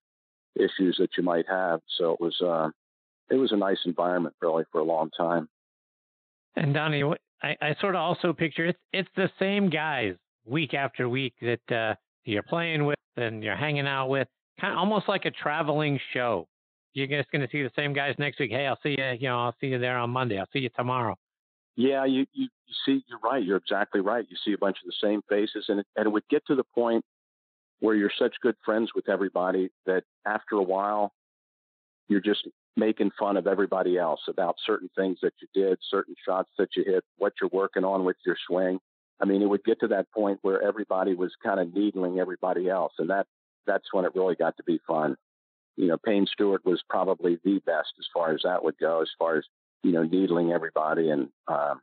issues 0.56 0.98
that 1.00 1.10
you 1.18 1.24
might 1.24 1.46
have. 1.48 1.82
So 1.98 2.14
it 2.14 2.22
was 2.22 2.42
uh, 2.42 2.70
it 3.30 3.36
was 3.36 3.52
a 3.52 3.58
nice 3.58 3.80
environment 3.86 4.36
really 4.42 4.64
for 4.72 4.80
a 4.80 4.84
long 4.84 5.10
time. 5.18 5.48
And 6.56 6.74
Donnie, 6.74 7.04
I, 7.44 7.56
I 7.62 7.76
sort 7.82 7.96
of 7.96 8.02
also 8.02 8.34
picture 8.34 8.66
it's 8.66 8.80
it's 8.94 9.10
the 9.16 9.30
same 9.40 9.70
guys 9.70 10.16
week 10.46 10.74
after 10.74 11.10
week 11.10 11.34
that 11.42 11.72
uh, 11.76 11.96
you're 12.26 12.44
playing 12.44 12.86
with 12.86 12.96
and 13.18 13.44
you're 13.44 13.56
hanging 13.56 13.88
out 13.88 14.08
with, 14.08 14.28
kind 14.60 14.74
of 14.74 14.80
almost 14.80 15.08
like 15.08 15.26
a 15.26 15.32
traveling 15.32 16.00
show. 16.14 16.48
You're 16.94 17.08
just 17.08 17.32
going 17.32 17.42
to 17.42 17.48
see 17.52 17.62
the 17.62 17.72
same 17.76 17.94
guys 17.94 18.16
next 18.18 18.40
week. 18.40 18.52
Hey, 18.52 18.68
I'll 18.68 18.80
see 18.82 18.96
you. 18.98 19.18
You 19.20 19.30
know, 19.30 19.40
I'll 19.40 19.56
see 19.60 19.68
you 19.68 19.80
there 19.80 19.98
on 19.98 20.10
Monday. 20.10 20.40
I'll 20.40 20.48
see 20.54 20.60
you 20.60 20.70
tomorrow. 20.76 21.16
Yeah, 21.76 22.06
you, 22.06 22.26
you, 22.32 22.48
you 22.66 22.74
see, 22.86 23.04
you're 23.08 23.20
right. 23.20 23.44
You're 23.44 23.58
exactly 23.58 24.00
right. 24.00 24.26
You 24.30 24.38
see 24.46 24.54
a 24.54 24.58
bunch 24.58 24.78
of 24.78 24.88
the 24.88 25.08
same 25.08 25.22
faces, 25.28 25.66
and 25.68 25.82
it, 25.82 25.88
and 25.98 26.08
it 26.08 26.10
would 26.10 26.28
get 26.30 26.46
to 26.48 26.56
the 26.56 26.64
point 26.64 27.04
where 27.80 27.96
you're 27.96 28.12
such 28.18 28.34
good 28.42 28.56
friends 28.64 28.92
with 28.96 29.10
everybody 29.10 29.70
that 29.86 30.04
after 30.26 30.56
a 30.56 30.64
while, 30.64 31.12
you're 32.08 32.22
just 32.22 32.48
making 32.78 33.12
fun 33.20 33.36
of 33.36 33.48
everybody 33.48 33.98
else 33.98 34.22
about 34.30 34.56
certain 34.66 34.90
things 34.96 35.18
that 35.22 35.34
you 35.42 35.48
did, 35.54 35.78
certain 35.90 36.16
shots 36.26 36.50
that 36.58 36.70
you 36.76 36.84
hit, 36.86 37.04
what 37.18 37.34
you're 37.42 37.50
working 37.52 37.84
on 37.84 38.06
with 38.06 38.18
your 38.26 38.38
swing. 38.48 38.80
I 39.22 39.26
mean, 39.26 39.42
it 39.42 39.50
would 39.50 39.64
get 39.64 39.80
to 39.80 39.88
that 39.90 40.12
point 40.12 40.40
where 40.42 40.62
everybody 40.62 41.14
was 41.14 41.32
kind 41.44 41.60
of 41.60 41.74
needling 41.74 42.20
everybody 42.20 42.70
else, 42.70 42.94
and 43.00 43.10
that 43.10 43.28
that's 43.66 43.94
when 43.94 44.06
it 44.06 44.16
really 44.16 44.36
got 44.36 44.58
to 44.58 44.64
be 44.64 44.80
fun. 44.86 45.16
You 45.78 45.88
know, 45.88 45.98
Payne 45.98 46.28
Stewart 46.32 46.66
was 46.66 46.82
probably 46.90 47.38
the 47.44 47.60
best 47.66 47.94
as 48.00 48.06
far 48.14 48.34
as 48.34 48.42
that 48.44 48.64
would 48.64 48.78
go, 48.78 49.02
as 49.02 49.10
far 49.18 49.38
as 49.38 49.46
you 49.86 49.92
know, 49.92 50.04
needling 50.04 50.52
everybody 50.52 51.12
and 51.12 51.30
um, 51.48 51.80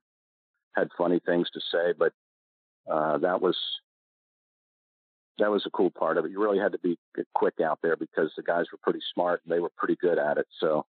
had 0.75 0.89
funny 0.99 1.21
things 1.25 1.49
to 1.55 1.61
say. 1.61 1.95
But 1.97 2.13
uh, 2.91 3.19
that 3.19 3.41
was 3.41 3.57
that 5.39 5.51
was 5.51 5.65
a 5.67 5.71
cool 5.71 5.91
part 5.91 6.19
of 6.19 6.25
it. 6.25 6.33
You 6.33 6.43
really 6.43 6.59
had 6.59 6.73
to 6.73 6.79
be 6.79 6.99
quick 7.35 7.55
out 7.65 7.79
there 7.81 7.97
because 7.97 8.31
the 8.37 8.43
guys 8.43 8.67
were 8.73 8.79
pretty 8.83 9.01
smart 9.15 9.41
and 9.45 9.53
they 9.55 9.61
were 9.61 9.71
pretty 9.77 9.97
good 10.01 10.19
at 10.19 10.37
it. 10.37 10.47
So 10.59 10.85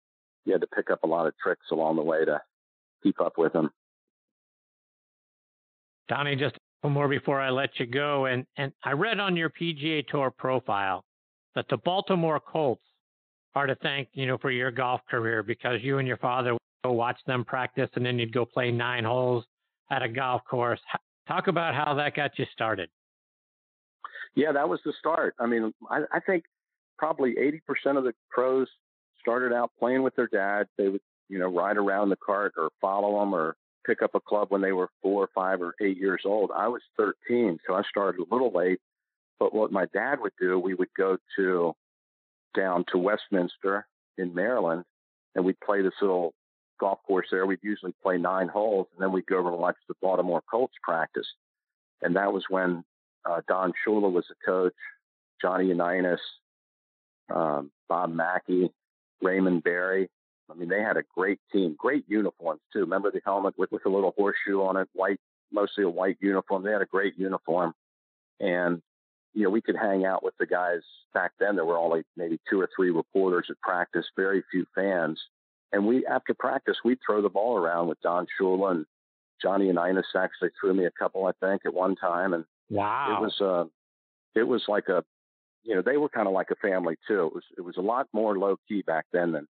you 0.46 0.54
had 0.54 0.62
to 0.62 0.68
pick 0.68 0.90
up 0.90 1.04
a 1.04 1.08
lot 1.08 1.28
of 1.28 1.38
tricks 1.38 1.66
along 1.72 1.98
the 1.98 2.02
way 2.02 2.24
to 2.24 2.42
keep 3.04 3.20
up 3.20 3.34
with 3.38 3.54
them. 3.54 3.72
Donnie, 6.12 6.36
just 6.36 6.56
one 6.82 6.94
more 6.94 7.08
before 7.08 7.40
I 7.40 7.50
let 7.50 7.80
you 7.80 7.86
go. 7.86 8.26
And, 8.26 8.46
and 8.58 8.72
I 8.84 8.92
read 8.92 9.20
on 9.20 9.36
your 9.36 9.50
PGA 9.50 10.06
Tour 10.08 10.32
profile 10.32 11.04
that 11.56 11.66
the 11.70 11.78
Baltimore 11.78 12.40
Colts 12.40 12.84
are 13.56 13.66
to 13.66 13.76
thank, 13.76 14.10
you 14.14 14.28
know, 14.28 14.38
for 14.38 14.52
your 14.52 14.72
golf 14.72 15.02
career 15.10 15.42
because 15.42 15.80
you 15.82 15.98
and 15.98 16.08
your 16.08 16.18
father 16.18 16.54
would 16.54 16.60
go 16.84 16.92
watch 16.92 17.18
them 17.26 17.44
practice 17.44 17.90
and 17.96 18.06
then 18.06 18.20
you'd 18.20 18.34
go 18.34 18.46
play 18.46 18.72
nine 18.72 19.04
holes 19.04 19.46
at 19.90 20.04
a 20.04 20.08
golf 20.08 20.42
course. 20.50 20.80
Talk 21.28 21.48
about 21.48 21.76
how 21.76 21.94
that 21.96 22.16
got 22.16 22.38
you 22.38 22.46
started 22.52 22.90
yeah, 24.36 24.52
that 24.52 24.68
was 24.68 24.80
the 24.86 24.94
start. 25.00 25.36
I 25.40 25.46
mean, 25.46 25.74
I, 25.90 26.02
I 26.12 26.20
think 26.20 26.46
probably 26.98 27.36
80% 27.36 27.98
of 27.98 28.04
the 28.04 28.14
pros 28.30 28.68
started 29.20 29.54
out 29.54 29.72
playing 29.78 30.04
with 30.04 30.16
their 30.16 30.28
dad. 30.28 30.68
They 30.78 30.88
would, 30.90 31.02
you 31.30 31.40
know, 31.40 31.48
ride 31.48 31.78
around 31.78 32.10
the 32.10 32.18
cart 32.18 32.54
or 32.58 32.70
follow 32.80 33.20
them 33.20 33.36
or 33.36 33.56
pick 33.86 34.02
up 34.02 34.16
a 34.16 34.20
club 34.20 34.48
when 34.50 34.62
they 34.62 34.72
were 34.72 34.90
four, 35.02 35.30
five, 35.34 35.62
or 35.62 35.76
eight 35.82 35.98
years 35.98 36.22
old. 36.26 36.52
I 36.56 36.68
was 36.68 36.82
13, 36.98 37.60
so 37.68 37.74
I 37.74 37.82
started 37.90 38.20
a 38.22 38.34
little 38.34 38.52
late. 38.52 38.80
But 39.40 39.54
what 39.54 39.72
my 39.72 39.86
dad 39.94 40.20
would 40.22 40.34
do, 40.40 40.60
we 40.60 40.74
would 40.74 40.94
go 40.96 41.18
to 41.38 41.74
down 42.56 42.86
to 42.92 42.98
Westminster 42.98 43.88
in 44.18 44.36
Maryland, 44.36 44.84
and 45.36 45.46
we'd 45.46 45.60
play 45.62 45.82
this 45.82 45.94
little 46.02 46.34
golf 46.80 47.00
course 47.08 47.28
there. 47.32 47.46
We'd 47.46 47.60
usually 47.64 47.96
play 48.04 48.18
nine 48.18 48.48
holes, 48.48 48.88
and 48.94 49.02
then 49.02 49.12
we'd 49.12 49.26
go 49.26 49.38
over 49.38 49.50
and 49.50 49.58
watch 49.58 49.78
the 49.88 49.96
Baltimore 50.02 50.44
Colts 50.50 50.76
practice. 50.84 51.28
And 52.02 52.16
that 52.16 52.34
was 52.34 52.44
when 52.50 52.84
uh, 53.30 53.42
Don 53.48 53.74
Shula 53.86 54.12
was 54.12 54.26
the 54.28 54.36
coach, 54.46 54.74
Johnny 55.42 55.68
Unitas, 55.68 56.20
um, 57.34 57.72
Bob 57.88 58.14
Mackey, 58.14 58.72
Raymond 59.22 59.64
Berry. 59.64 60.10
I 60.52 60.56
mean, 60.56 60.70
they 60.70 60.82
had 60.82 60.98
a 60.98 61.04
great 61.16 61.40
team, 61.52 61.76
great 61.78 62.06
uniforms 62.08 62.62
too. 62.74 62.80
Remember 62.80 63.12
the 63.12 63.22
helmet 63.24 63.54
with, 63.58 63.72
with 63.72 63.86
a 63.86 63.90
little 63.90 64.14
horseshoe 64.18 64.62
on 64.62 64.78
it, 64.78 64.90
white, 64.94 65.20
mostly 65.52 65.84
a 65.84 65.90
white 65.90 66.18
uniform. 66.20 66.64
They 66.64 66.72
had 66.72 66.82
a 66.82 66.86
great 66.86 67.18
uniform. 67.18 67.74
And, 68.40 68.82
you 69.34 69.44
know, 69.44 69.50
we 69.50 69.62
could 69.62 69.76
hang 69.76 70.06
out 70.06 70.24
with 70.24 70.34
the 70.40 70.46
guys 70.46 70.82
back 71.14 71.32
then. 71.40 71.56
There 71.56 71.66
were 71.66 71.78
only 71.78 72.04
maybe 72.18 72.40
two 72.50 72.60
or 72.60 72.70
three 72.76 72.92
reporters 72.92 73.48
at 73.50 73.60
practice, 73.62 74.06
very 74.16 74.44
few 74.52 74.66
fans. 74.76 75.20
And 75.72 75.88
we, 75.88 76.06
after 76.06 76.34
practice, 76.34 76.78
we'd 76.84 77.00
throw 77.06 77.22
the 77.22 77.30
ball 77.30 77.58
around 77.58 77.88
with 77.88 78.02
Don 78.02 78.28
Shula 78.40 78.72
and 78.72 78.86
Johnny 79.42 79.68
Unitas 79.68 80.06
actually 80.16 80.50
threw 80.60 80.74
me 80.74 80.86
a 80.86 80.92
couple, 80.92 81.26
I 81.26 81.32
think, 81.40 81.62
at 81.66 81.74
one 81.74 81.96
time. 81.96 82.34
And 82.34 82.46
Wow. 82.72 83.18
It 83.18 83.22
was 83.22 83.42
uh, 83.42 83.66
it 84.40 84.44
was 84.44 84.64
like 84.68 84.88
a, 84.88 85.04
you 85.64 85.76
know, 85.76 85.82
they 85.82 85.98
were 85.98 86.10
kind 86.10 86.28
of 86.28 86.34
like 86.34 86.52
a 86.52 86.56
family 86.56 86.96
too. 87.08 87.28
It 87.28 87.34
was 87.34 87.44
it 87.58 87.62
was 87.62 87.78
a 87.78 87.82
lot 87.82 88.08
more 88.14 88.38
low 88.38 88.56
key 88.68 88.82
back 88.82 89.06
then 89.12 89.34
than 89.34 89.48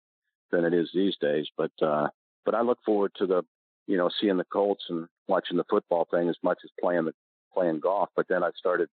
than 0.50 0.64
it 0.64 0.74
is 0.74 0.90
these 0.94 1.16
days. 1.20 1.46
But 1.56 1.72
uh, 1.82 2.08
but 2.44 2.54
I 2.54 2.62
look 2.62 2.78
forward 2.84 3.12
to 3.18 3.26
the, 3.26 3.42
you 3.86 3.96
know, 3.96 4.10
seeing 4.20 4.36
the 4.36 4.44
Colts 4.44 4.84
and 4.88 5.06
watching 5.28 5.56
the 5.56 5.64
football 5.68 6.06
thing 6.10 6.28
as 6.28 6.36
much 6.42 6.58
as 6.64 6.70
playing 6.80 7.04
the 7.04 7.12
playing 7.52 7.80
golf. 7.80 8.10
But 8.16 8.26
then 8.28 8.42
I 8.42 8.50
started 8.56 8.88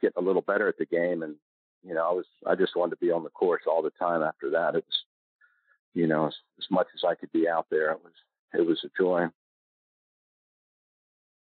getting 0.00 0.22
a 0.22 0.26
little 0.26 0.42
better 0.42 0.68
at 0.68 0.78
the 0.78 0.86
game, 0.86 1.22
and 1.22 1.36
you 1.82 1.94
know, 1.94 2.08
I 2.08 2.12
was 2.12 2.26
I 2.46 2.54
just 2.54 2.76
wanted 2.76 2.96
to 2.96 3.04
be 3.04 3.10
on 3.10 3.24
the 3.24 3.30
course 3.30 3.62
all 3.66 3.82
the 3.82 3.92
time. 3.98 4.22
After 4.22 4.50
that, 4.50 4.74
it 4.74 4.84
was, 4.86 5.04
you 5.94 6.06
know, 6.06 6.26
as, 6.26 6.34
as 6.58 6.66
much 6.70 6.86
as 6.94 7.02
I 7.08 7.14
could 7.14 7.32
be 7.32 7.48
out 7.48 7.66
there, 7.70 7.92
it 7.92 8.00
was 8.02 8.12
it 8.54 8.66
was 8.66 8.80
a 8.84 8.90
joy. 9.00 9.26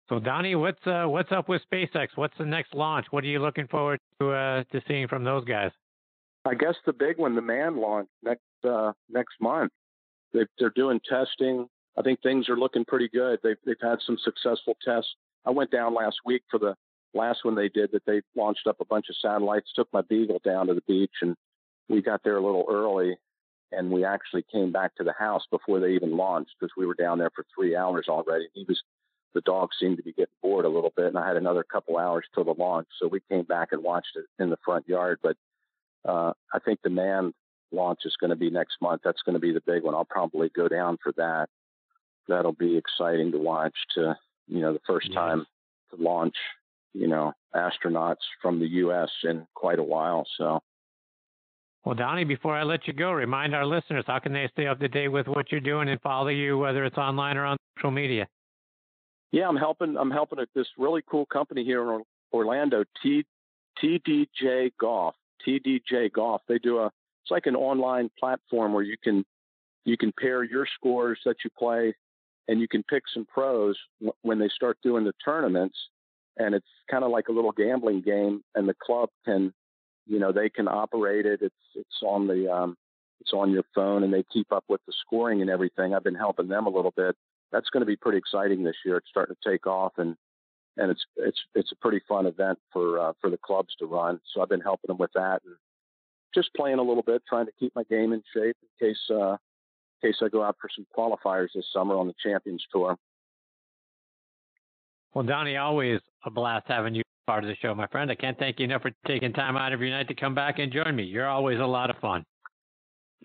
So 0.09 0.19
Donnie, 0.19 0.57
what's 0.57 0.85
uh, 0.87 1.05
what's 1.07 1.31
up 1.31 1.49
with 1.49 1.63
SpaceX? 1.71 2.09
What's 2.17 2.37
the 2.37 2.45
next 2.45 2.75
launch? 2.75 3.07
What 3.11 3.23
are 3.23 3.29
you 3.29 3.39
looking 3.39 3.69
forward 3.69 4.01
to 4.21 4.33
uh, 4.33 4.65
to 4.73 4.83
seeing 4.89 5.07
from 5.07 5.23
those 5.23 5.45
guys? 5.45 5.71
I 6.45 6.55
guess 6.55 6.75
the 6.87 6.93
big 6.93 7.19
one, 7.19 7.35
the 7.35 7.43
man 7.43 7.77
launch 7.77 8.09
next 8.23 8.43
uh, 8.69 8.93
next 9.11 9.35
month. 9.41 9.73
They, 10.33 10.47
they're 10.59 10.71
doing 10.71 11.01
testing. 11.09 11.69
I 11.99 12.03
think 12.03 12.23
things 12.23 12.49
are 12.49 12.57
looking 12.57 12.85
pretty 12.85 13.09
good. 13.09 13.41
They've 13.43 13.57
they've 13.65 13.77
had 13.81 13.99
some 14.07 14.17
successful 14.23 14.77
tests. 14.85 15.11
I 15.45 15.51
went 15.51 15.71
down 15.71 15.95
last 15.95 16.17
week 16.25 16.43
for 16.51 16.59
the 16.59 16.75
last 17.15 17.45
one 17.45 17.55
they 17.55 17.69
did 17.69 17.91
that 17.93 18.05
they 18.07 18.23
launched 18.37 18.67
up 18.67 18.77
a 18.81 18.85
bunch 18.85 19.07
of 19.11 19.17
satellites. 19.21 19.73
Took 19.75 19.93
my 19.93 20.03
Beagle 20.03 20.41
down 20.45 20.69
to 20.69 20.75
the 20.75 20.83
beach, 20.87 21.15
and 21.23 21.37
we 21.89 22.01
got 22.01 22.23
there 22.23 22.37
a 22.37 22.45
little 22.45 22.67
early, 22.71 23.17
and 23.73 23.91
we 23.91 24.05
actually 24.05 24.45
came 24.51 24.73
back 24.73 24.95
to 24.97 25.05
the 25.05 25.13
house 25.13 25.43
before 25.51 25.81
they 25.81 25.93
even 25.93 26.17
launched 26.17 26.53
because 26.59 26.73
we 26.77 26.87
were 26.87 26.95
down 26.95 27.19
there 27.19 27.31
for 27.35 27.45
three 27.55 27.77
hours 27.77 28.07
already. 28.09 28.49
He 28.55 28.65
was 28.67 28.81
the 29.35 29.41
dog 29.43 29.71
seemed 29.79 29.97
to 29.99 30.03
be 30.03 30.13
getting 30.13 30.35
bored 30.43 30.65
a 30.65 30.69
little 30.69 30.93
bit, 30.97 31.07
and 31.07 31.19
I 31.19 31.27
had 31.27 31.37
another 31.37 31.63
couple 31.65 31.99
hours 31.99 32.25
till 32.35 32.45
the 32.45 32.55
launch, 32.55 32.89
so 32.99 33.07
we 33.07 33.21
came 33.31 33.45
back 33.45 33.69
and 33.73 33.83
watched 33.83 34.17
it 34.17 34.25
in 34.43 34.51
the 34.51 34.59
front 34.65 34.89
yard. 34.89 35.19
But 35.23 35.37
uh, 36.09 36.33
I 36.53 36.59
think 36.65 36.81
the 36.83 36.91
man 36.91 37.33
launch 37.73 38.01
is 38.05 38.15
going 38.21 38.31
to 38.31 38.37
be 38.37 38.51
next 38.51 38.77
month. 38.81 39.03
That's 39.05 39.23
going 39.23 39.35
to 39.35 39.41
be 39.41 39.53
the 39.53 39.63
big 39.67 39.83
one. 39.83 39.95
I'll 39.95 40.05
probably 40.05 40.51
go 40.55 40.69
down 40.69 40.99
for 41.03 41.13
that. 41.17 41.49
That'll 42.29 42.53
be 42.53 42.77
exciting 42.77 43.33
to 43.33 43.39
watch. 43.39 43.75
To 43.95 44.17
you 44.47 44.61
know, 44.61 44.73
the 44.73 44.81
first 44.87 45.09
yes. 45.09 45.15
time 45.15 45.47
to 45.91 46.03
launch, 46.03 46.35
you 46.93 47.09
know, 47.09 47.33
astronauts 47.55 48.23
from 48.43 48.59
the 48.59 48.67
U.S. 48.67 49.11
in 49.25 49.47
quite 49.55 49.79
a 49.79 49.85
while. 49.85 50.25
So. 50.39 50.61
Well, 51.85 51.95
Donnie, 51.95 52.25
before 52.25 52.55
I 52.55 52.63
let 52.63 52.87
you 52.87 52.93
go, 52.93 53.11
remind 53.13 53.55
our 53.55 53.65
listeners 53.65 54.05
how 54.07 54.19
can 54.19 54.33
they 54.33 54.49
stay 54.53 54.67
up 54.67 54.81
to 54.81 54.89
date 54.89 55.09
with 55.09 55.27
what 55.27 55.51
you're 55.51 55.63
doing 55.63 55.89
and 55.89 56.01
follow 56.03 56.29
you, 56.29 56.59
whether 56.59 56.85
it's 56.85 56.99
online 56.99 57.39
or 57.39 57.47
on 57.47 57.57
social 57.79 57.91
media. 57.91 58.27
Yeah, 59.33 59.49
I'm 59.49 59.57
helping. 59.57 59.97
I'm 59.97 60.11
helping 60.11 60.41
at 60.41 60.49
this 60.55 60.67
really 60.77 61.03
cool 61.09 61.25
company 61.27 61.65
here 61.65 61.95
in 61.95 62.03
Orlando, 62.33 62.85
T 63.03 63.25
TDJ 63.83 64.73
Golf. 64.79 65.15
TDJ 65.47 66.13
Golf. 66.13 66.43
They 66.49 66.59
do 66.59 66.79
a. 66.79 66.87
It's 66.87 67.31
like 67.31 67.47
an 67.47 67.57
online 67.57 68.11
platform 68.19 68.73
where 68.73 68.83
you 68.83 68.97
can 69.03 69.25
you 69.85 69.97
can 69.97 70.13
pair 70.19 70.43
your 70.43 70.67
scores 70.75 71.19
that 71.25 71.37
you 71.45 71.51
play, 71.59 71.95
and 72.49 72.61
you 72.61 72.69
can 72.69 72.83
pick 72.83 73.03
some 73.13 73.27
pros 73.27 73.77
when 74.23 74.39
they 74.39 74.49
start 74.49 74.79
doing 74.83 75.05
the 75.05 75.13
tournaments. 75.25 75.77
And 76.37 76.55
it's 76.55 76.67
kind 76.91 77.05
of 77.05 77.11
like 77.11 77.29
a 77.29 77.33
little 77.33 77.53
gambling 77.53 78.01
game, 78.01 78.43
and 78.55 78.69
the 78.69 78.75
club 78.83 79.11
can, 79.27 79.53
you 80.07 80.19
know, 80.19 80.33
they 80.33 80.49
can 80.49 80.69
operate 80.69 81.27
it. 81.27 81.41
It's 81.43 81.55
it's 81.75 82.03
on 82.03 82.27
the 82.27 82.51
um, 82.51 82.77
it's 83.21 83.33
on 83.33 83.51
your 83.51 83.65
phone, 83.75 84.05
and 84.05 84.13
they 84.13 84.25
keep 84.33 84.51
up 84.53 84.65
with 84.69 84.81
the 84.87 84.93
scoring 85.05 85.43
and 85.43 85.51
everything. 85.51 85.95
I've 85.95 86.05
been 86.05 86.15
helping 86.15 86.49
them 86.49 86.67
a 86.67 86.71
little 86.71 86.95
bit 86.97 87.17
that's 87.53 87.69
going 87.71 87.81
to 87.81 87.87
be 87.87 87.97
pretty 87.97 88.19
exciting 88.19 88.63
this 88.63 88.77
year. 88.85 88.97
It's 88.97 89.09
starting 89.09 89.37
to 89.41 89.51
take 89.51 89.67
off, 89.67 89.93
and 89.99 90.17
and 90.77 90.91
it's 90.91 91.05
it's 91.17 91.41
it's 91.55 91.73
a 91.73 91.77
pretty 91.77 92.01
fun 92.09 92.27
event 92.27 92.59
for 92.73 92.99
uh, 92.99 93.13
for 93.21 93.31
the 93.31 93.39
clubs 93.39 93.75
to 93.79 93.87
run. 93.87 94.21
So 94.33 94.41
I've 94.41 94.49
been 94.49 94.61
helping 94.61 94.89
them 94.89 94.99
with 94.99 95.13
that 95.15 95.41
and 95.45 95.55
just 96.35 96.55
playing 96.55 96.79
a 96.79 96.83
little 96.83 97.03
bit, 97.03 97.23
trying 97.29 97.47
to 97.47 97.53
keep 97.59 97.75
my 97.75 97.83
game 97.85 98.13
in 98.13 98.23
shape 98.35 98.57
in 98.63 98.89
case 98.89 98.99
uh, 99.11 99.33
in 99.33 100.11
case 100.11 100.17
I 100.23 100.29
go 100.29 100.43
out 100.43 100.57
for 100.61 100.69
some 100.75 100.87
qualifiers 100.97 101.49
this 101.55 101.67
summer 101.73 101.97
on 101.97 102.07
the 102.07 102.15
Champions 102.23 102.65
Tour. 102.73 102.97
Well, 105.15 105.25
Donnie, 105.25 105.57
always 105.57 106.01
a 106.25 106.31
blast 106.31 106.67
having 106.69 106.95
you 106.95 107.03
part 107.27 107.43
of 107.45 107.49
the 107.49 107.57
show, 107.57 107.75
my 107.75 107.87
friend. 107.89 108.11
I 108.11 108.15
can't 108.15 108.39
thank 108.39 108.61
you 108.61 108.65
enough 108.65 108.83
for 108.83 108.93
taking 109.07 109.33
time 109.33 109.57
out 109.57 109.73
of 109.73 109.81
your 109.81 109.91
night 109.91 110.09
to 110.09 110.15
come 110.15 110.35
back 110.35 110.59
and 110.59 110.73
join 110.73 110.95
me. 110.95 111.05
You're 111.05 111.29
always 111.29 111.59
a 111.59 111.67
lot 111.67 111.91
of 111.91 111.97
fun. 111.99 112.25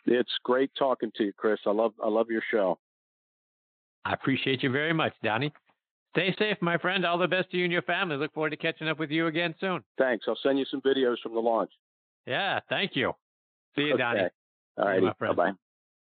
It's 0.06 0.32
great 0.44 0.72
talking 0.78 1.12
to 1.16 1.24
you, 1.24 1.34
Chris. 1.34 1.60
I 1.66 1.72
love 1.72 1.94
I 2.04 2.10
love 2.10 2.30
your 2.30 2.44
show. 2.52 2.78
I 4.04 4.14
appreciate 4.14 4.62
you 4.62 4.70
very 4.70 4.94
much, 4.94 5.14
Donnie. 5.24 5.52
Stay 6.16 6.34
safe, 6.40 6.58
my 6.62 6.78
friend. 6.78 7.06
All 7.06 7.18
the 7.18 7.28
best 7.28 7.52
to 7.52 7.58
you 7.58 7.66
and 7.66 7.74
your 7.74 7.82
family. 7.82 8.16
Look 8.16 8.34
forward 8.34 8.52
to 8.52 8.58
catching 8.58 8.88
up 8.88 9.00
with 9.00 9.12
you 9.12 9.28
again 9.28 9.54
soon. 9.60 9.84
Thanks. 9.98 10.26
I'll 10.30 10.38
send 10.42 10.58
you 10.58 10.66
some 10.72 10.80
videos 10.80 11.18
from 11.22 11.34
the 11.34 11.42
launch. 11.42 11.72
Yeah, 12.26 12.62
thank 12.70 12.96
you. 12.96 13.12
See 13.76 13.84
you, 13.84 13.96
okay. 13.96 14.04
Donnie. 14.04 14.22
All 14.78 14.88
right. 14.88 15.20
Bye 15.20 15.34
bye. 15.34 15.52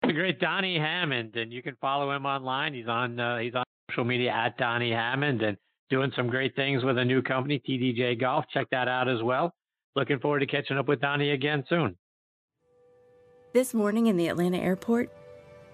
The 0.04 0.14
great 0.14 0.40
Donnie 0.40 0.80
Hammond, 0.80 1.36
and 1.36 1.52
you 1.52 1.62
can 1.62 1.76
follow 1.82 2.12
him 2.12 2.26
online. 2.26 2.74
He's 2.74 2.88
on 2.88 3.20
uh, 3.20 3.40
he's 3.40 3.54
on 3.54 3.66
social 3.92 4.06
media 4.06 4.32
at 4.32 4.58
Donnie 4.58 4.92
Hammond, 4.92 5.42
and 5.42 5.58
doing 5.90 6.12
some 6.16 6.28
great 6.28 6.56
things 6.56 6.86
with 6.86 6.98
a 6.98 7.04
new 7.04 7.22
company, 7.22 7.62
TDJ 7.68 8.20
Golf. 8.20 8.46
Check 8.54 8.68
that 8.72 8.88
out 8.88 9.10
as 9.10 9.22
well. 9.22 9.54
Looking 9.98 10.20
forward 10.20 10.40
to 10.40 10.46
catching 10.46 10.78
up 10.78 10.88
with 10.88 11.02
Donnie 11.02 11.32
again 11.32 11.66
soon. 11.68 11.98
This 13.54 13.74
morning 13.74 14.08
in 14.08 14.16
the 14.16 14.28
Atlanta 14.28 14.58
airport. 14.58 15.12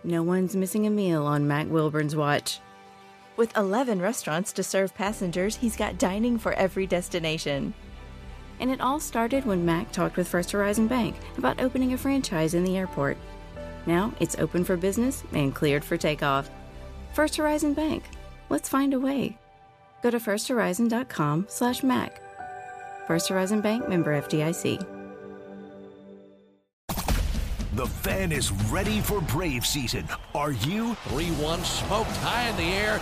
No 0.03 0.23
one's 0.23 0.55
missing 0.55 0.87
a 0.87 0.89
meal 0.89 1.25
on 1.25 1.47
Mac 1.47 1.69
Wilburn's 1.69 2.15
watch. 2.15 2.59
With 3.35 3.57
11 3.57 3.99
restaurants 3.99 4.53
to 4.53 4.63
serve 4.63 4.93
passengers, 4.93 5.55
he's 5.55 5.75
got 5.75 5.97
dining 5.97 6.37
for 6.37 6.53
every 6.53 6.85
destination. 6.85 7.73
And 8.59 8.69
it 8.69 8.79
all 8.79 8.99
started 8.99 9.43
when 9.43 9.65
Mac 9.65 9.91
talked 9.91 10.17
with 10.17 10.27
First 10.27 10.51
Horizon 10.51 10.87
Bank 10.87 11.15
about 11.39 11.59
opening 11.59 11.93
a 11.93 11.97
franchise 11.97 12.53
in 12.53 12.63
the 12.63 12.77
airport. 12.77 13.17
Now 13.87 14.13
it's 14.19 14.37
open 14.37 14.63
for 14.63 14.77
business 14.77 15.23
and 15.33 15.55
cleared 15.55 15.83
for 15.83 15.97
takeoff. 15.97 16.51
First 17.13 17.35
Horizon 17.35 17.73
Bank. 17.73 18.03
Let's 18.49 18.69
find 18.69 18.93
a 18.93 18.99
way. 18.99 19.39
Go 20.03 20.11
to 20.11 20.19
firsthorizon.com/mac. 20.19 22.21
First 23.07 23.29
Horizon 23.29 23.61
Bank 23.61 23.89
member 23.89 24.13
FDIC. 24.13 24.79
The 27.75 27.87
fan 27.87 28.31
is 28.31 28.51
ready 28.69 29.01
for 29.01 29.19
Brave 29.19 29.65
season. 29.65 30.07
Are 30.35 30.51
you? 30.51 30.93
3 31.07 31.31
1 31.31 31.63
smoked 31.63 32.15
high 32.17 32.47
in 32.49 32.55
the 32.55 32.63
air, 32.63 33.01